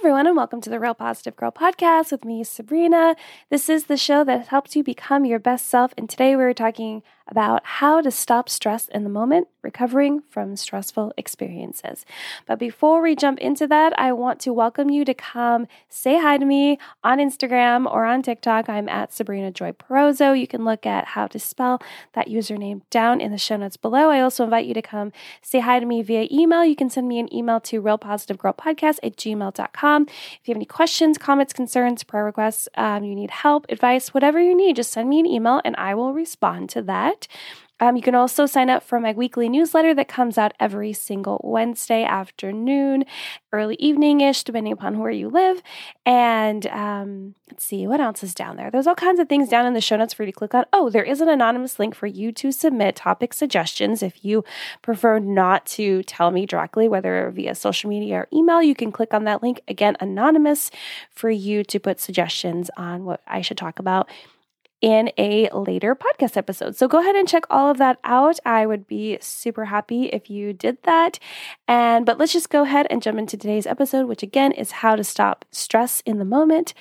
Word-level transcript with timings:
everyone, 0.00 0.26
and 0.26 0.34
welcome 0.34 0.62
to 0.62 0.70
the 0.70 0.80
Real 0.80 0.94
Positive 0.94 1.36
Girl 1.36 1.50
podcast 1.50 2.10
with 2.10 2.24
me, 2.24 2.42
Sabrina. 2.42 3.14
This 3.50 3.68
is 3.68 3.84
the 3.84 3.98
show 3.98 4.24
that 4.24 4.48
helps 4.48 4.74
you 4.74 4.82
become 4.82 5.26
your 5.26 5.38
best 5.38 5.68
self, 5.68 5.92
and 5.98 6.08
today 6.08 6.34
we're 6.34 6.54
talking 6.54 7.02
about 7.30 7.62
how 7.64 8.00
to 8.00 8.10
stop 8.10 8.48
stress 8.48 8.88
in 8.88 9.04
the 9.04 9.10
moment, 9.10 9.48
recovering 9.62 10.22
from 10.28 10.56
stressful 10.56 11.12
experiences. 11.16 12.04
But 12.46 12.58
before 12.58 13.00
we 13.00 13.14
jump 13.14 13.38
into 13.38 13.66
that, 13.68 13.98
I 13.98 14.12
want 14.12 14.40
to 14.40 14.52
welcome 14.52 14.90
you 14.90 15.04
to 15.04 15.14
come 15.14 15.66
say 15.88 16.20
hi 16.20 16.38
to 16.38 16.44
me 16.44 16.78
on 17.04 17.18
Instagram 17.18 17.90
or 17.90 18.04
on 18.04 18.22
TikTok. 18.22 18.68
I'm 18.68 18.88
at 18.88 19.12
Sabrina 19.12 19.50
Joy 19.50 19.72
Perozzo. 19.72 20.38
You 20.38 20.46
can 20.46 20.64
look 20.64 20.86
at 20.86 21.06
how 21.06 21.26
to 21.28 21.38
spell 21.38 21.80
that 22.14 22.28
username 22.28 22.82
down 22.90 23.20
in 23.20 23.30
the 23.32 23.38
show 23.38 23.56
notes 23.56 23.76
below. 23.76 24.10
I 24.10 24.20
also 24.20 24.44
invite 24.44 24.66
you 24.66 24.74
to 24.74 24.82
come 24.82 25.12
say 25.42 25.60
hi 25.60 25.78
to 25.78 25.86
me 25.86 26.02
via 26.02 26.26
email. 26.30 26.64
You 26.64 26.76
can 26.76 26.90
send 26.90 27.08
me 27.08 27.18
an 27.18 27.32
email 27.34 27.60
to 27.60 27.80
realpositivegirlpodcast 27.82 28.98
at 29.02 29.16
gmail.com. 29.16 30.02
If 30.02 30.40
you 30.44 30.52
have 30.52 30.58
any 30.58 30.64
questions, 30.64 31.18
comments, 31.18 31.52
concerns, 31.52 32.02
prayer 32.04 32.24
requests, 32.24 32.68
um, 32.74 33.04
you 33.04 33.14
need 33.14 33.30
help, 33.30 33.66
advice, 33.68 34.12
whatever 34.14 34.40
you 34.40 34.56
need, 34.56 34.76
just 34.76 34.92
send 34.92 35.08
me 35.08 35.20
an 35.20 35.26
email 35.26 35.60
and 35.64 35.76
I 35.76 35.94
will 35.94 36.12
respond 36.12 36.70
to 36.70 36.82
that. 36.82 37.19
Um, 37.80 37.96
you 37.96 38.02
can 38.02 38.14
also 38.14 38.44
sign 38.44 38.68
up 38.68 38.82
for 38.82 39.00
my 39.00 39.12
weekly 39.12 39.48
newsletter 39.48 39.94
that 39.94 40.06
comes 40.06 40.36
out 40.36 40.52
every 40.60 40.92
single 40.92 41.40
Wednesday 41.42 42.04
afternoon, 42.04 43.04
early 43.52 43.76
evening 43.76 44.20
ish, 44.20 44.44
depending 44.44 44.72
upon 44.72 44.98
where 44.98 45.10
you 45.10 45.30
live. 45.30 45.62
And 46.04 46.66
um, 46.66 47.34
let's 47.50 47.64
see, 47.64 47.86
what 47.86 48.00
else 48.00 48.22
is 48.22 48.34
down 48.34 48.56
there? 48.56 48.70
There's 48.70 48.86
all 48.86 48.94
kinds 48.94 49.18
of 49.18 49.28
things 49.28 49.48
down 49.48 49.64
in 49.64 49.72
the 49.72 49.80
show 49.80 49.96
notes 49.96 50.12
for 50.12 50.24
you 50.24 50.26
to 50.30 50.38
click 50.38 50.54
on. 50.54 50.66
Oh, 50.74 50.90
there 50.90 51.02
is 51.02 51.22
an 51.22 51.30
anonymous 51.30 51.78
link 51.78 51.94
for 51.94 52.06
you 52.06 52.32
to 52.32 52.52
submit 52.52 52.96
topic 52.96 53.32
suggestions. 53.32 54.02
If 54.02 54.24
you 54.24 54.44
prefer 54.82 55.18
not 55.18 55.64
to 55.66 56.02
tell 56.02 56.30
me 56.30 56.44
directly, 56.44 56.86
whether 56.86 57.30
via 57.30 57.54
social 57.54 57.88
media 57.88 58.16
or 58.16 58.28
email, 58.30 58.62
you 58.62 58.74
can 58.74 58.92
click 58.92 59.14
on 59.14 59.24
that 59.24 59.42
link. 59.42 59.62
Again, 59.66 59.96
anonymous 60.00 60.70
for 61.10 61.30
you 61.30 61.64
to 61.64 61.80
put 61.80 61.98
suggestions 61.98 62.70
on 62.76 63.04
what 63.04 63.22
I 63.26 63.40
should 63.40 63.56
talk 63.56 63.78
about 63.78 64.10
in 64.80 65.10
a 65.18 65.48
later 65.52 65.94
podcast 65.94 66.36
episode. 66.36 66.76
So 66.76 66.88
go 66.88 67.00
ahead 67.00 67.16
and 67.16 67.28
check 67.28 67.44
all 67.50 67.70
of 67.70 67.78
that 67.78 67.98
out. 68.04 68.38
I 68.46 68.66
would 68.66 68.86
be 68.86 69.18
super 69.20 69.66
happy 69.66 70.06
if 70.06 70.30
you 70.30 70.52
did 70.52 70.78
that. 70.84 71.18
And 71.68 72.06
but 72.06 72.18
let's 72.18 72.32
just 72.32 72.50
go 72.50 72.62
ahead 72.62 72.86
and 72.90 73.02
jump 73.02 73.18
into 73.18 73.36
today's 73.36 73.66
episode, 73.66 74.06
which 74.06 74.22
again 74.22 74.52
is 74.52 74.70
how 74.70 74.96
to 74.96 75.04
stop 75.04 75.44
stress 75.50 76.00
in 76.06 76.18
the 76.18 76.24
moment, 76.24 76.74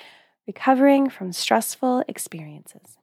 recovering 0.47 1.09
from 1.09 1.31
stressful 1.33 2.03
experiences. 2.07 2.97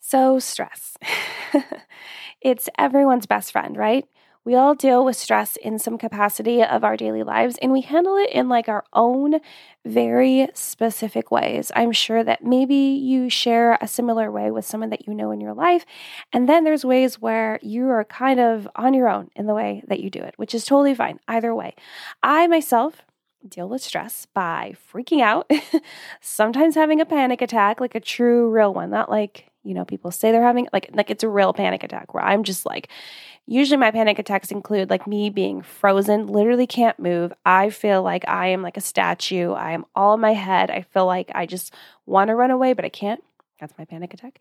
So, 0.00 0.38
stress. 0.38 0.96
it's 2.40 2.68
everyone's 2.78 3.26
best 3.26 3.52
friend, 3.52 3.76
right? 3.76 4.06
We 4.44 4.56
all 4.56 4.74
deal 4.74 5.04
with 5.04 5.16
stress 5.16 5.54
in 5.54 5.78
some 5.78 5.96
capacity 5.96 6.64
of 6.64 6.82
our 6.82 6.96
daily 6.96 7.22
lives, 7.22 7.56
and 7.62 7.70
we 7.70 7.80
handle 7.80 8.16
it 8.16 8.30
in 8.30 8.48
like 8.48 8.68
our 8.68 8.84
own 8.92 9.38
very 9.84 10.48
specific 10.52 11.30
ways. 11.30 11.70
I'm 11.76 11.92
sure 11.92 12.24
that 12.24 12.42
maybe 12.42 12.74
you 12.74 13.30
share 13.30 13.78
a 13.80 13.86
similar 13.86 14.32
way 14.32 14.50
with 14.50 14.64
someone 14.64 14.90
that 14.90 15.06
you 15.06 15.14
know 15.14 15.30
in 15.30 15.40
your 15.40 15.54
life. 15.54 15.86
And 16.32 16.48
then 16.48 16.64
there's 16.64 16.84
ways 16.84 17.20
where 17.20 17.60
you 17.62 17.88
are 17.90 18.04
kind 18.04 18.40
of 18.40 18.66
on 18.74 18.94
your 18.94 19.08
own 19.08 19.30
in 19.36 19.46
the 19.46 19.54
way 19.54 19.84
that 19.86 20.00
you 20.00 20.10
do 20.10 20.20
it, 20.20 20.34
which 20.38 20.56
is 20.56 20.64
totally 20.64 20.94
fine. 20.94 21.20
Either 21.28 21.54
way, 21.54 21.76
I 22.20 22.48
myself 22.48 23.02
deal 23.48 23.68
with 23.68 23.82
stress 23.82 24.26
by 24.26 24.74
freaking 24.92 25.20
out, 25.20 25.48
sometimes 26.20 26.74
having 26.74 27.00
a 27.00 27.06
panic 27.06 27.42
attack, 27.42 27.80
like 27.80 27.94
a 27.94 28.00
true, 28.00 28.50
real 28.50 28.74
one, 28.74 28.90
not 28.90 29.08
like 29.08 29.52
you 29.64 29.74
know 29.74 29.84
people 29.84 30.10
say 30.10 30.32
they're 30.32 30.42
having 30.42 30.66
like 30.72 30.90
like 30.92 31.10
it's 31.10 31.22
a 31.22 31.28
real 31.28 31.52
panic 31.52 31.84
attack 31.84 32.12
where 32.14 32.24
i'm 32.24 32.42
just 32.42 32.66
like 32.66 32.88
usually 33.46 33.76
my 33.76 33.90
panic 33.90 34.18
attacks 34.18 34.50
include 34.50 34.90
like 34.90 35.06
me 35.06 35.30
being 35.30 35.62
frozen 35.62 36.26
literally 36.26 36.66
can't 36.66 36.98
move 36.98 37.32
i 37.44 37.70
feel 37.70 38.02
like 38.02 38.26
i 38.28 38.46
am 38.46 38.62
like 38.62 38.76
a 38.76 38.80
statue 38.80 39.52
i 39.52 39.72
am 39.72 39.84
all 39.94 40.14
in 40.14 40.20
my 40.20 40.32
head 40.32 40.70
i 40.70 40.82
feel 40.82 41.06
like 41.06 41.30
i 41.34 41.46
just 41.46 41.74
want 42.06 42.28
to 42.28 42.34
run 42.34 42.50
away 42.50 42.72
but 42.72 42.84
i 42.84 42.88
can't 42.88 43.22
that's 43.62 43.78
my 43.78 43.84
panic 43.84 44.12
attack. 44.12 44.40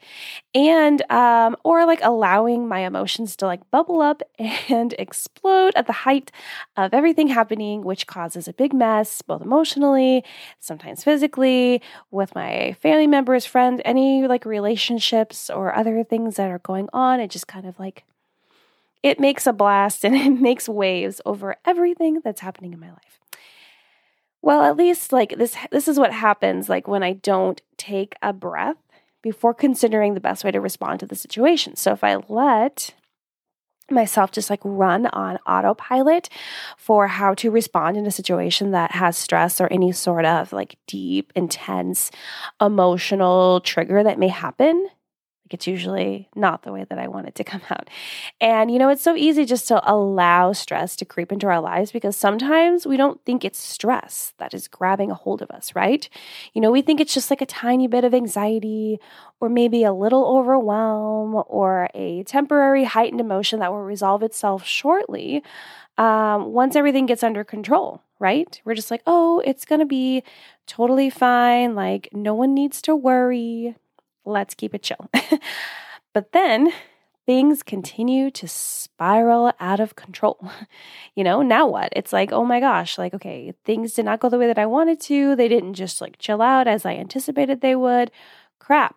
And, 0.56 1.04
um, 1.12 1.56
or 1.64 1.86
like 1.86 2.00
allowing 2.02 2.68
my 2.68 2.80
emotions 2.80 3.36
to 3.36 3.46
like 3.46 3.70
bubble 3.70 4.02
up 4.02 4.24
and 4.68 4.94
explode 5.00 5.74
at 5.76 5.86
the 5.86 5.94
height 5.94 6.32
of 6.76 6.92
everything 6.92 7.28
happening, 7.28 7.84
which 7.84 8.08
causes 8.08 8.48
a 8.48 8.54
big 8.54 8.74
mess, 8.74 9.22
both 9.22 9.44
emotionally, 9.44 10.24
sometimes 10.60 11.04
physically, 11.04 11.84
with 12.10 12.34
my 12.34 12.76
family 12.82 13.06
members, 13.06 13.46
friends, 13.46 13.80
any 13.86 14.28
like 14.28 14.44
relationships 14.44 15.52
or 15.52 15.76
other 15.76 16.04
things 16.04 16.38
that 16.38 16.50
are 16.50 16.60
going 16.60 16.90
on. 16.92 17.20
It 17.20 17.30
just 17.30 17.46
kind 17.46 17.68
of 17.68 17.80
like, 17.80 18.04
it 19.04 19.20
makes 19.20 19.48
a 19.48 19.54
blast 19.54 20.06
and 20.06 20.16
it 20.16 20.30
makes 20.30 20.70
waves 20.70 21.22
over 21.26 21.56
everything 21.66 22.22
that's 22.24 22.42
happening 22.42 22.74
in 22.74 22.80
my 22.80 22.90
life. 22.90 23.20
Well, 24.42 24.64
at 24.64 24.76
least 24.76 25.14
like 25.14 25.38
this 25.38 25.56
this 25.72 25.88
is 25.88 26.00
what 26.00 26.14
happens 26.14 26.68
like 26.68 26.88
when 26.88 27.04
I 27.04 27.14
don't 27.14 27.62
take 27.78 28.16
a 28.22 28.34
breath 28.34 28.78
before 29.22 29.54
considering 29.54 30.14
the 30.14 30.20
best 30.20 30.44
way 30.44 30.50
to 30.50 30.60
respond 30.60 31.00
to 31.00 31.06
the 31.06 31.16
situation. 31.16 31.76
So 31.76 31.92
if 31.92 32.04
I 32.04 32.16
let 32.28 32.96
myself 33.92 34.32
just 34.32 34.50
like 34.50 34.62
run 34.64 35.06
on 35.08 35.38
autopilot 35.46 36.30
for 36.78 37.08
how 37.08 37.34
to 37.36 37.52
respond 37.52 37.98
in 37.98 38.06
a 38.06 38.12
situation 38.12 38.72
that 38.72 38.92
has 38.92 39.18
stress 39.18 39.62
or 39.62 39.68
any 39.68 39.92
sort 39.92 40.26
of 40.26 40.52
like 40.54 40.78
deep, 40.88 41.32
intense 41.36 42.10
emotional 42.60 43.60
trigger 43.62 44.02
that 44.04 44.18
may 44.18 44.30
happen, 44.30 44.88
it's 45.54 45.68
usually 45.68 46.30
not 46.36 46.64
the 46.64 46.72
way 46.72 46.86
that 46.90 47.00
I 47.00 47.08
want 47.08 47.28
it 47.28 47.36
to 47.36 47.44
come 47.44 47.62
out. 47.70 47.90
And, 48.40 48.72
you 48.72 48.80
know, 48.80 48.90
it's 48.90 49.04
so 49.04 49.16
easy 49.16 49.46
just 49.46 49.68
to 49.70 49.82
allow 49.92 50.54
stress 50.54 50.96
to 50.98 51.06
creep 51.06 51.32
into 51.32 51.48
our 51.48 51.62
lives 51.62 51.92
because 51.92 52.16
sometimes 52.16 52.86
we 52.86 52.98
don't 52.98 53.24
think 53.26 53.44
it's 53.44 53.60
stress 53.60 54.34
that 54.38 54.54
is 54.54 54.68
grabbing 54.68 55.12
a 55.12 55.16
hold 55.16 55.42
of 55.42 55.52
us, 55.52 55.76
right? 55.76 56.08
You 56.54 56.62
know, 56.62 56.72
we 56.72 56.82
think 56.82 57.00
it's 57.00 57.14
just 57.14 57.30
like 57.30 57.42
a 57.42 57.46
tiny 57.46 57.88
bit 57.88 58.04
of 58.04 58.14
anxiety 58.14 59.00
or 59.40 59.50
maybe 59.50 59.84
a 59.84 59.94
little 59.94 60.26
overwhelm 60.26 61.44
or 61.48 61.90
a 61.94 62.24
temporary 62.24 62.84
heightened 62.84 63.22
emotion 63.22 63.60
that 63.60 63.72
will 63.72 63.82
resolve 63.84 64.24
itself 64.24 64.66
shortly 64.66 65.44
um, 65.98 66.54
once 66.54 66.76
everything 66.76 67.06
gets 67.06 67.24
under 67.24 67.44
control, 67.44 68.02
right? 68.20 68.62
We're 68.66 68.76
just 68.76 68.92
like, 68.92 69.04
oh, 69.06 69.42
it's 69.46 69.66
going 69.66 69.80
to 69.80 69.86
be 69.86 70.24
totally 70.68 71.10
fine. 71.10 71.76
Like, 71.76 72.10
no 72.12 72.34
one 72.34 72.54
needs 72.54 72.82
to 72.84 72.96
worry 72.96 73.76
let's 74.26 74.56
keep 74.56 74.74
it 74.74 74.84
chill. 74.84 75.10
but 76.14 76.32
then 76.32 76.72
things 77.26 77.64
continue 77.64 78.32
to 78.32 78.48
spiral 78.48 79.54
out 79.60 79.80
of 79.80 79.96
control. 79.96 80.52
You 81.14 81.26
know, 81.26 81.42
now 81.42 81.68
what? 81.68 81.90
It's 81.94 82.14
like, 82.14 82.32
oh 82.32 82.46
my 82.46 82.62
gosh, 82.62 82.98
like, 82.98 83.14
okay, 83.14 83.54
things 83.66 83.94
did 83.94 84.06
not 84.06 84.22
go 84.22 84.30
the 84.30 84.38
way 84.38 84.48
that 84.48 84.58
I 84.58 84.66
wanted 84.66 85.02
to. 85.02 85.36
They 85.36 85.50
didn't 85.50 85.74
just 85.74 86.00
like 86.00 86.18
chill 86.20 86.42
out 86.42 86.68
as 86.68 86.86
I 86.86 86.96
anticipated 86.96 87.60
they 87.60 87.76
would. 87.76 88.12
Crap. 88.58 88.96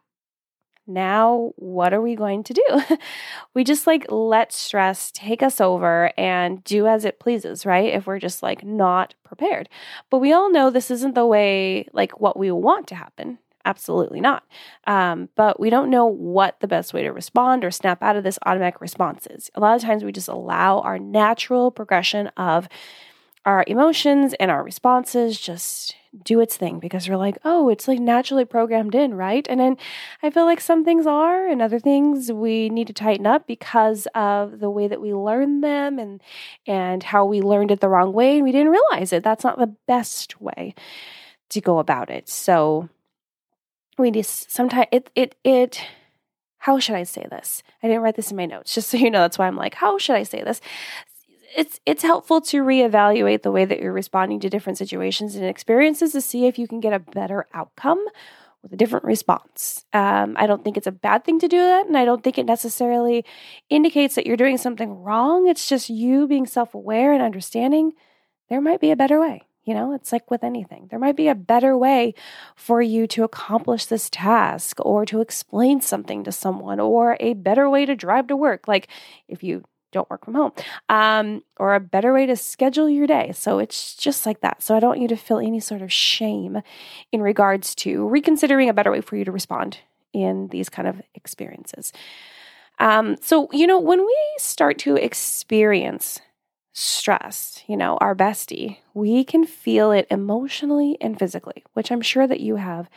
Now, 0.86 1.52
what 1.56 1.92
are 1.92 2.00
we 2.00 2.14
going 2.14 2.44
to 2.44 2.52
do? 2.52 2.82
we 3.54 3.64
just 3.64 3.86
like 3.86 4.06
let 4.10 4.52
stress 4.52 5.10
take 5.10 5.42
us 5.42 5.60
over 5.60 6.12
and 6.16 6.62
do 6.62 6.86
as 6.86 7.04
it 7.04 7.18
pleases, 7.18 7.66
right? 7.66 7.92
If 7.92 8.06
we're 8.06 8.20
just 8.20 8.42
like 8.42 8.62
not 8.64 9.14
prepared. 9.24 9.68
But 10.08 10.18
we 10.18 10.32
all 10.32 10.50
know 10.52 10.70
this 10.70 10.90
isn't 10.90 11.14
the 11.14 11.26
way, 11.26 11.88
like, 11.92 12.20
what 12.20 12.38
we 12.38 12.50
want 12.52 12.86
to 12.88 12.94
happen. 12.94 13.38
Absolutely 13.64 14.20
not. 14.20 14.44
Um, 14.86 15.30
but 15.36 15.58
we 15.58 15.70
don't 15.70 15.90
know 15.90 16.06
what 16.06 16.60
the 16.60 16.68
best 16.68 16.92
way 16.92 17.02
to 17.02 17.10
respond 17.12 17.64
or 17.64 17.70
snap 17.70 18.02
out 18.02 18.16
of 18.16 18.24
this 18.24 18.38
automatic 18.44 18.80
response 18.80 19.26
is. 19.28 19.50
A 19.54 19.60
lot 19.60 19.74
of 19.74 19.82
times 19.82 20.04
we 20.04 20.12
just 20.12 20.28
allow 20.28 20.80
our 20.80 20.98
natural 20.98 21.70
progression 21.70 22.26
of 22.36 22.68
our 23.46 23.64
emotions 23.66 24.34
and 24.40 24.50
our 24.50 24.62
responses 24.62 25.38
just 25.38 25.96
do 26.24 26.40
its 26.40 26.56
thing 26.56 26.78
because 26.78 27.08
we're 27.08 27.16
like, 27.16 27.36
oh, 27.44 27.68
it's 27.68 27.88
like 27.88 27.98
naturally 27.98 28.44
programmed 28.44 28.94
in, 28.94 29.14
right? 29.14 29.46
And 29.50 29.58
then 29.58 29.76
I 30.22 30.30
feel 30.30 30.44
like 30.44 30.60
some 30.60 30.84
things 30.84 31.06
are 31.06 31.46
and 31.46 31.60
other 31.60 31.78
things 31.78 32.30
we 32.32 32.68
need 32.68 32.86
to 32.86 32.92
tighten 32.92 33.26
up 33.26 33.46
because 33.46 34.06
of 34.14 34.60
the 34.60 34.70
way 34.70 34.88
that 34.88 35.00
we 35.00 35.12
learn 35.12 35.60
them 35.60 35.98
and 35.98 36.22
and 36.66 37.02
how 37.02 37.24
we 37.24 37.40
learned 37.40 37.70
it 37.70 37.80
the 37.80 37.88
wrong 37.88 38.12
way 38.12 38.36
and 38.36 38.44
we 38.44 38.52
didn't 38.52 38.72
realize 38.72 39.12
it. 39.12 39.24
That's 39.24 39.44
not 39.44 39.58
the 39.58 39.74
best 39.86 40.40
way 40.40 40.74
to 41.50 41.60
go 41.60 41.78
about 41.78 42.10
it. 42.10 42.28
So 42.28 42.88
we 43.98 44.10
just 44.10 44.50
sometimes 44.50 44.86
it 44.92 45.10
it 45.14 45.34
it 45.44 45.80
how 46.58 46.78
should 46.78 46.96
I 46.96 47.02
say 47.02 47.26
this? 47.30 47.62
I 47.82 47.88
didn't 47.88 48.00
write 48.02 48.16
this 48.16 48.30
in 48.30 48.38
my 48.38 48.46
notes, 48.46 48.74
just 48.74 48.88
so 48.88 48.96
you 48.96 49.10
know. 49.10 49.20
That's 49.20 49.38
why 49.38 49.46
I'm 49.46 49.56
like, 49.56 49.74
how 49.74 49.98
should 49.98 50.16
I 50.16 50.22
say 50.22 50.42
this? 50.42 50.62
It's 51.56 51.78
it's 51.84 52.02
helpful 52.02 52.40
to 52.40 52.62
reevaluate 52.62 53.42
the 53.42 53.52
way 53.52 53.64
that 53.64 53.80
you're 53.80 53.92
responding 53.92 54.40
to 54.40 54.48
different 54.48 54.78
situations 54.78 55.36
and 55.36 55.44
experiences 55.44 56.12
to 56.12 56.20
see 56.20 56.46
if 56.46 56.58
you 56.58 56.66
can 56.66 56.80
get 56.80 56.94
a 56.94 56.98
better 56.98 57.46
outcome 57.52 58.02
with 58.62 58.72
a 58.72 58.76
different 58.76 59.04
response. 59.04 59.84
Um, 59.92 60.36
I 60.38 60.46
don't 60.46 60.64
think 60.64 60.78
it's 60.78 60.86
a 60.86 60.92
bad 60.92 61.22
thing 61.24 61.38
to 61.40 61.48
do 61.48 61.58
that, 61.58 61.86
and 61.86 61.98
I 61.98 62.06
don't 62.06 62.24
think 62.24 62.38
it 62.38 62.46
necessarily 62.46 63.26
indicates 63.68 64.14
that 64.14 64.26
you're 64.26 64.38
doing 64.38 64.56
something 64.56 65.02
wrong. 65.02 65.46
It's 65.46 65.68
just 65.68 65.90
you 65.90 66.26
being 66.26 66.46
self 66.46 66.74
aware 66.74 67.12
and 67.12 67.22
understanding 67.22 67.92
there 68.48 68.62
might 68.62 68.80
be 68.80 68.90
a 68.90 68.96
better 68.96 69.20
way. 69.20 69.42
You 69.64 69.74
know, 69.74 69.94
it's 69.94 70.12
like 70.12 70.30
with 70.30 70.44
anything. 70.44 70.88
There 70.90 70.98
might 70.98 71.16
be 71.16 71.28
a 71.28 71.34
better 71.34 71.76
way 71.76 72.14
for 72.54 72.82
you 72.82 73.06
to 73.08 73.24
accomplish 73.24 73.86
this 73.86 74.10
task 74.10 74.78
or 74.80 75.06
to 75.06 75.20
explain 75.20 75.80
something 75.80 76.22
to 76.24 76.32
someone 76.32 76.80
or 76.80 77.16
a 77.20 77.34
better 77.34 77.70
way 77.70 77.86
to 77.86 77.96
drive 77.96 78.26
to 78.28 78.36
work. 78.36 78.68
Like 78.68 78.88
if 79.26 79.42
you 79.42 79.64
don't 79.94 80.10
work 80.10 80.24
from 80.24 80.34
home, 80.34 80.52
um, 80.88 81.42
or 81.56 81.74
a 81.74 81.80
better 81.80 82.12
way 82.12 82.26
to 82.26 82.36
schedule 82.36 82.90
your 82.90 83.06
day. 83.06 83.30
So 83.32 83.58
it's 83.58 83.94
just 83.94 84.26
like 84.26 84.40
that. 84.40 84.62
So 84.62 84.76
I 84.76 84.80
don't 84.80 84.90
want 84.90 85.00
you 85.00 85.08
to 85.08 85.16
feel 85.16 85.38
any 85.38 85.60
sort 85.60 85.80
of 85.80 85.92
shame 85.92 86.60
in 87.12 87.22
regards 87.22 87.74
to 87.76 88.06
reconsidering 88.08 88.68
a 88.68 88.74
better 88.74 88.90
way 88.90 89.00
for 89.00 89.16
you 89.16 89.24
to 89.24 89.32
respond 89.32 89.78
in 90.12 90.48
these 90.48 90.68
kind 90.68 90.88
of 90.88 91.00
experiences. 91.14 91.92
Um, 92.80 93.16
so, 93.20 93.48
you 93.52 93.66
know, 93.66 93.78
when 93.78 94.04
we 94.04 94.18
start 94.38 94.78
to 94.80 94.96
experience 94.96 96.20
stress, 96.74 97.62
you 97.68 97.76
know, 97.76 97.96
our 98.00 98.14
bestie, 98.16 98.78
we 98.92 99.24
can 99.24 99.46
feel 99.46 99.92
it 99.92 100.08
emotionally 100.10 100.98
and 101.00 101.18
physically, 101.18 101.64
which 101.72 101.90
I'm 101.90 102.02
sure 102.02 102.26
that 102.26 102.40
you 102.40 102.56
have 102.56 102.90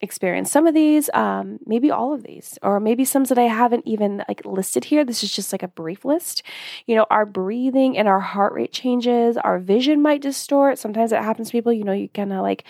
experienced 0.00 0.52
some 0.52 0.66
of 0.66 0.74
these, 0.74 1.08
um, 1.14 1.60
maybe 1.64 1.88
all 1.88 2.12
of 2.12 2.24
these, 2.24 2.58
or 2.60 2.80
maybe 2.80 3.04
some 3.04 3.22
that 3.24 3.38
I 3.38 3.44
haven't 3.44 3.86
even 3.86 4.24
like 4.28 4.44
listed 4.44 4.86
here. 4.86 5.04
This 5.04 5.22
is 5.22 5.32
just 5.32 5.52
like 5.52 5.62
a 5.62 5.68
brief 5.68 6.04
list. 6.04 6.42
You 6.86 6.96
know, 6.96 7.06
our 7.08 7.24
breathing 7.24 7.96
and 7.96 8.08
our 8.08 8.18
heart 8.18 8.52
rate 8.52 8.72
changes, 8.72 9.36
our 9.36 9.60
vision 9.60 10.02
might 10.02 10.20
distort. 10.20 10.80
Sometimes 10.80 11.12
it 11.12 11.22
happens 11.22 11.48
to 11.48 11.52
people, 11.52 11.72
you 11.72 11.84
know, 11.84 11.92
you 11.92 12.08
kind 12.08 12.32
of 12.32 12.42
like 12.42 12.64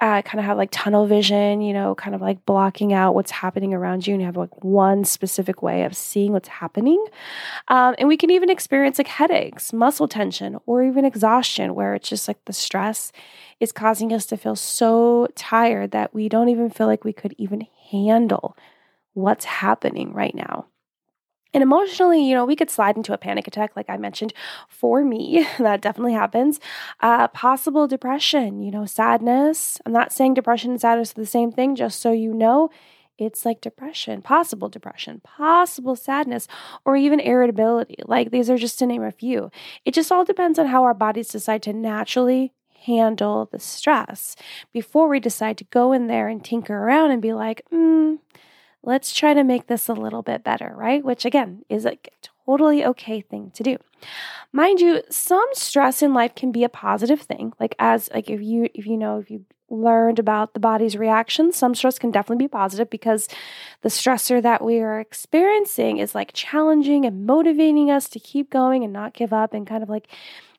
uh, 0.00 0.22
kind 0.22 0.38
of 0.38 0.44
have 0.44 0.56
like 0.56 0.68
tunnel 0.70 1.06
vision, 1.06 1.60
you 1.60 1.72
know, 1.72 1.94
kind 1.94 2.14
of 2.14 2.20
like 2.20 2.44
blocking 2.46 2.92
out 2.92 3.14
what's 3.14 3.32
happening 3.32 3.74
around 3.74 4.06
you 4.06 4.14
and 4.14 4.20
you 4.22 4.26
have 4.26 4.36
like 4.36 4.64
one 4.64 5.04
specific 5.04 5.60
way 5.60 5.82
of 5.82 5.96
seeing 5.96 6.32
what's 6.32 6.48
happening. 6.48 7.04
Um, 7.66 7.96
and 7.98 8.06
we 8.06 8.16
can 8.16 8.30
even 8.30 8.48
experience 8.48 8.98
like 8.98 9.08
headaches, 9.08 9.72
muscle 9.72 10.06
tension, 10.06 10.58
or 10.66 10.84
even 10.84 11.04
exhaustion, 11.04 11.74
where 11.74 11.94
it's 11.94 12.08
just 12.08 12.28
like 12.28 12.44
the 12.44 12.52
stress 12.52 13.10
is 13.58 13.72
causing 13.72 14.12
us 14.12 14.24
to 14.26 14.36
feel 14.36 14.54
so 14.54 15.26
tired 15.34 15.90
that 15.90 16.14
we 16.14 16.28
don't 16.28 16.48
even 16.48 16.70
feel 16.70 16.86
like 16.86 17.04
we 17.04 17.12
could 17.12 17.34
even 17.36 17.66
handle 17.90 18.56
what's 19.14 19.46
happening 19.46 20.12
right 20.12 20.34
now. 20.34 20.66
And 21.54 21.62
emotionally, 21.62 22.22
you 22.22 22.34
know, 22.34 22.44
we 22.44 22.56
could 22.56 22.70
slide 22.70 22.96
into 22.96 23.14
a 23.14 23.18
panic 23.18 23.46
attack, 23.46 23.74
like 23.74 23.88
I 23.88 23.96
mentioned. 23.96 24.34
For 24.68 25.02
me, 25.04 25.46
that 25.58 25.80
definitely 25.80 26.12
happens. 26.12 26.60
Uh, 27.00 27.28
possible 27.28 27.86
depression, 27.86 28.62
you 28.62 28.70
know, 28.70 28.84
sadness. 28.86 29.80
I'm 29.86 29.92
not 29.92 30.12
saying 30.12 30.34
depression 30.34 30.72
and 30.72 30.80
sadness 30.80 31.12
are 31.12 31.20
the 31.20 31.26
same 31.26 31.50
thing, 31.50 31.74
just 31.74 32.00
so 32.00 32.12
you 32.12 32.34
know. 32.34 32.70
It's 33.18 33.44
like 33.44 33.60
depression, 33.60 34.22
possible 34.22 34.68
depression, 34.68 35.20
possible 35.24 35.96
sadness, 35.96 36.46
or 36.84 36.96
even 36.96 37.18
irritability. 37.18 37.96
Like 38.04 38.30
these 38.30 38.48
are 38.48 38.56
just 38.56 38.78
to 38.78 38.86
name 38.86 39.02
a 39.02 39.10
few. 39.10 39.50
It 39.84 39.92
just 39.92 40.12
all 40.12 40.24
depends 40.24 40.56
on 40.58 40.66
how 40.66 40.84
our 40.84 40.94
bodies 40.94 41.28
decide 41.28 41.62
to 41.64 41.72
naturally 41.72 42.52
handle 42.86 43.48
the 43.50 43.58
stress 43.58 44.36
before 44.72 45.08
we 45.08 45.18
decide 45.18 45.58
to 45.58 45.64
go 45.64 45.92
in 45.92 46.06
there 46.06 46.28
and 46.28 46.44
tinker 46.44 46.76
around 46.76 47.10
and 47.10 47.20
be 47.20 47.32
like, 47.32 47.62
hmm 47.70 48.14
let's 48.88 49.12
try 49.12 49.34
to 49.34 49.44
make 49.44 49.66
this 49.66 49.86
a 49.86 49.92
little 49.92 50.22
bit 50.22 50.42
better, 50.42 50.72
right? 50.74 51.04
Which 51.04 51.26
again 51.26 51.62
is 51.68 51.84
a 51.84 51.98
totally 52.46 52.82
okay 52.86 53.20
thing 53.20 53.50
to 53.52 53.62
do. 53.62 53.76
Mind 54.50 54.80
you, 54.80 55.02
some 55.10 55.46
stress 55.52 56.00
in 56.00 56.14
life 56.14 56.34
can 56.34 56.50
be 56.52 56.64
a 56.64 56.70
positive 56.70 57.20
thing. 57.20 57.52
Like 57.60 57.74
as 57.78 58.08
like 58.14 58.30
if 58.30 58.40
you 58.40 58.70
if 58.72 58.86
you 58.86 58.96
know 58.96 59.18
if 59.18 59.30
you 59.30 59.44
learned 59.68 60.18
about 60.18 60.54
the 60.54 60.60
body's 60.60 60.96
reactions, 60.96 61.54
some 61.54 61.74
stress 61.74 61.98
can 61.98 62.10
definitely 62.10 62.42
be 62.46 62.48
positive 62.48 62.88
because 62.88 63.28
the 63.82 63.90
stressor 63.90 64.40
that 64.42 64.64
we 64.64 64.78
are 64.80 64.98
experiencing 64.98 65.98
is 65.98 66.14
like 66.14 66.32
challenging 66.32 67.04
and 67.04 67.26
motivating 67.26 67.90
us 67.90 68.08
to 68.08 68.18
keep 68.18 68.48
going 68.48 68.82
and 68.84 68.92
not 68.94 69.12
give 69.12 69.34
up 69.34 69.52
and 69.52 69.66
kind 69.66 69.82
of 69.82 69.90
like 69.90 70.08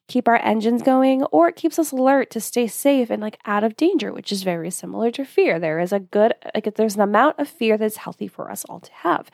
keep 0.10 0.28
our 0.28 0.36
engines 0.44 0.82
going, 0.82 1.24
or 1.26 1.48
it 1.48 1.56
keeps 1.56 1.80
us 1.80 1.94
alert 1.94 2.30
to 2.32 2.42
stay 2.42 2.68
safe 2.68 3.10
and 3.10 3.22
like 3.22 3.40
out 3.46 3.64
of 3.64 3.78
danger, 3.78 4.12
which 4.12 4.32
is 4.32 4.44
very 4.44 4.70
similar 4.70 5.12
to 5.12 5.24
fear. 5.24 5.60
There 5.60 5.80
is 5.80 5.94
a 5.94 6.00
good, 6.00 6.34
like, 6.54 6.76
there's 6.76 6.96
an 6.96 7.02
amount 7.02 7.40
of 7.40 7.48
fear 7.48 7.78
that's 7.78 7.98
healthy 7.98 8.28
for 8.28 8.52
us 8.52 8.66
all 8.66 8.82
to 8.82 8.92
have. 8.92 9.32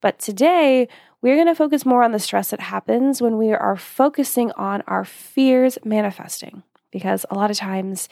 But 0.00 0.20
today, 0.20 0.86
we're 1.20 1.36
going 1.36 1.46
to 1.48 1.54
focus 1.54 1.86
more 1.86 2.02
on 2.02 2.12
the 2.12 2.18
stress 2.18 2.50
that 2.50 2.60
happens 2.60 3.22
when 3.22 3.38
we 3.38 3.52
are 3.52 3.76
focusing 3.76 4.52
on 4.52 4.82
our 4.86 5.04
fears 5.04 5.78
manifesting. 5.84 6.62
Because 6.90 7.24
a 7.30 7.34
lot 7.34 7.50
of 7.50 7.56
times, 7.56 8.08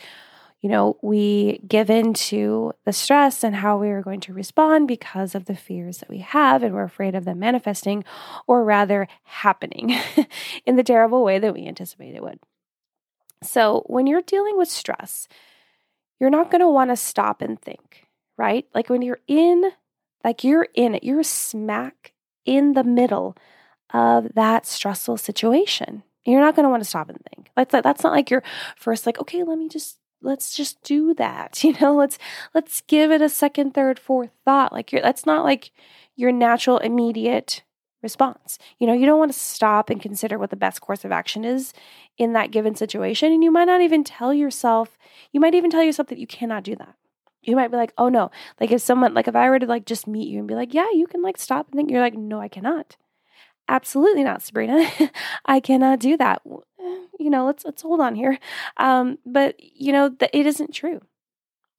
you 0.61 0.69
know, 0.69 0.99
we 1.01 1.61
give 1.67 1.89
in 1.89 2.13
to 2.13 2.73
the 2.85 2.93
stress 2.93 3.43
and 3.43 3.57
how 3.57 3.79
we 3.79 3.89
are 3.89 4.03
going 4.03 4.21
to 4.21 4.35
respond 4.35 4.89
because 4.89 5.35
of 5.35 5.47
the 5.47 5.57
fears 5.57 5.99
that 5.99 6.11
we 6.11 6.19
have, 6.19 6.63
and 6.63 6.75
we're 6.75 6.85
afraid 6.85 7.15
of 7.15 7.25
them 7.25 7.39
manifesting, 7.39 8.05
or 8.47 8.63
rather 8.63 9.09
happening 9.25 9.99
in 10.67 10.77
the 10.77 10.83
terrible 10.83 11.25
way 11.25 11.39
that 11.39 11.55
we 11.55 11.67
anticipate 11.67 12.15
it 12.15 12.23
would. 12.23 12.41
So, 13.43 13.85
when 13.87 14.07
you're 14.07 14.21
dealing 14.21 14.59
with 14.59 14.69
stress, 14.69 15.29
you're 16.19 16.29
not 16.29 16.51
going 16.51 16.61
to 16.61 16.69
want 16.69 16.91
to 16.91 16.97
stop 16.97 17.41
and 17.41 17.61
think, 17.61 18.07
right? 18.37 18.67
Like 18.75 18.91
when 18.91 19.01
you're 19.01 19.21
in, 19.27 19.71
like 20.23 20.45
you're 20.45 20.69
in 20.75 20.95
it, 20.95 21.05
you're 21.05 21.23
smack 21.23 22.13
in 22.45 22.75
the 22.75 22.85
middle 22.85 23.35
of 23.95 24.35
that 24.35 24.67
stressful 24.67 25.17
situation. 25.17 26.03
You're 26.27 26.41
not 26.41 26.55
going 26.55 26.65
to 26.65 26.71
want 26.71 26.83
to 26.83 26.89
stop 26.89 27.09
and 27.09 27.19
think. 27.35 27.49
That's 27.57 27.73
that's 27.73 28.05
not 28.05 28.13
like 28.13 28.31
your 28.31 28.43
first 28.77 29.07
like, 29.07 29.19
okay, 29.19 29.43
let 29.43 29.57
me 29.57 29.71
just 29.71 30.00
let's 30.23 30.55
just 30.55 30.83
do 30.83 31.15
that 31.15 31.63
you 31.65 31.75
know 31.81 31.95
let's 31.95 32.19
let's 32.55 32.83
give 32.83 33.11
it 33.11 33.23
a 33.23 33.29
second 33.29 33.73
third 33.73 33.99
fourth 33.99 34.31
thought. 34.45 34.73
Like 34.73 34.93
you're 34.93 35.03
that's 35.03 35.27
not 35.27 35.45
like 35.45 35.71
your 36.17 36.33
natural 36.33 36.79
immediate 36.79 37.63
response. 38.03 38.59
You 38.79 38.87
know 38.87 38.93
you 38.93 39.07
don't 39.07 39.19
want 39.19 39.33
to 39.33 39.39
stop 39.39 39.91
and 39.91 40.01
consider 40.01 40.39
what 40.39 40.51
the 40.51 40.57
best 40.57 40.81
course 40.81 41.05
of 41.05 41.13
action 41.13 41.45
is 41.45 41.73
in 42.19 42.33
that 42.33 42.51
given 42.51 42.75
situation 42.75 43.33
and 43.33 43.45
you 43.45 43.51
might 43.51 43.65
not 43.65 43.81
even 43.83 44.05
tell 44.05 44.33
yourself 44.35 44.99
you 45.33 45.41
might 45.41 45.55
even 45.55 45.71
tell 45.71 45.83
yourself 45.83 46.09
that 46.09 46.19
you 46.19 46.27
cannot 46.27 46.65
do 46.65 46.77
that. 46.77 46.95
You 47.43 47.57
might 47.57 47.71
be 47.71 47.77
like 47.77 47.93
oh 47.99 48.09
no. 48.09 48.31
Like 48.61 48.71
if 48.71 48.83
someone 48.83 49.15
like 49.15 49.29
if 49.29 49.37
i 49.37 49.49
were 49.49 49.59
to 49.59 49.67
like 49.67 49.87
just 49.87 50.07
meet 50.07 50.29
you 50.29 50.39
and 50.39 50.49
be 50.49 50.55
like 50.55 50.75
yeah 50.75 50.91
you 50.93 51.07
can 51.07 51.23
like 51.23 51.39
stop 51.39 51.67
and 51.67 51.77
think 51.77 51.91
you're 51.91 52.01
like 52.01 52.15
no 52.15 52.41
i 52.41 52.49
cannot. 52.49 52.97
Absolutely 53.69 54.25
not 54.25 54.43
sabrina. 54.43 54.91
I 55.45 55.61
cannot 55.61 56.01
do 56.01 56.17
that 56.17 56.43
you 57.21 57.31
know, 57.31 57.47
let's 57.47 57.65
let's 57.65 57.83
hold 57.83 58.01
on 58.01 58.15
here. 58.15 58.39
Um, 58.77 59.19
but 59.25 59.57
you 59.59 59.93
know, 59.93 60.09
that 60.09 60.31
it 60.33 60.47
isn't 60.47 60.75
true. 60.75 61.01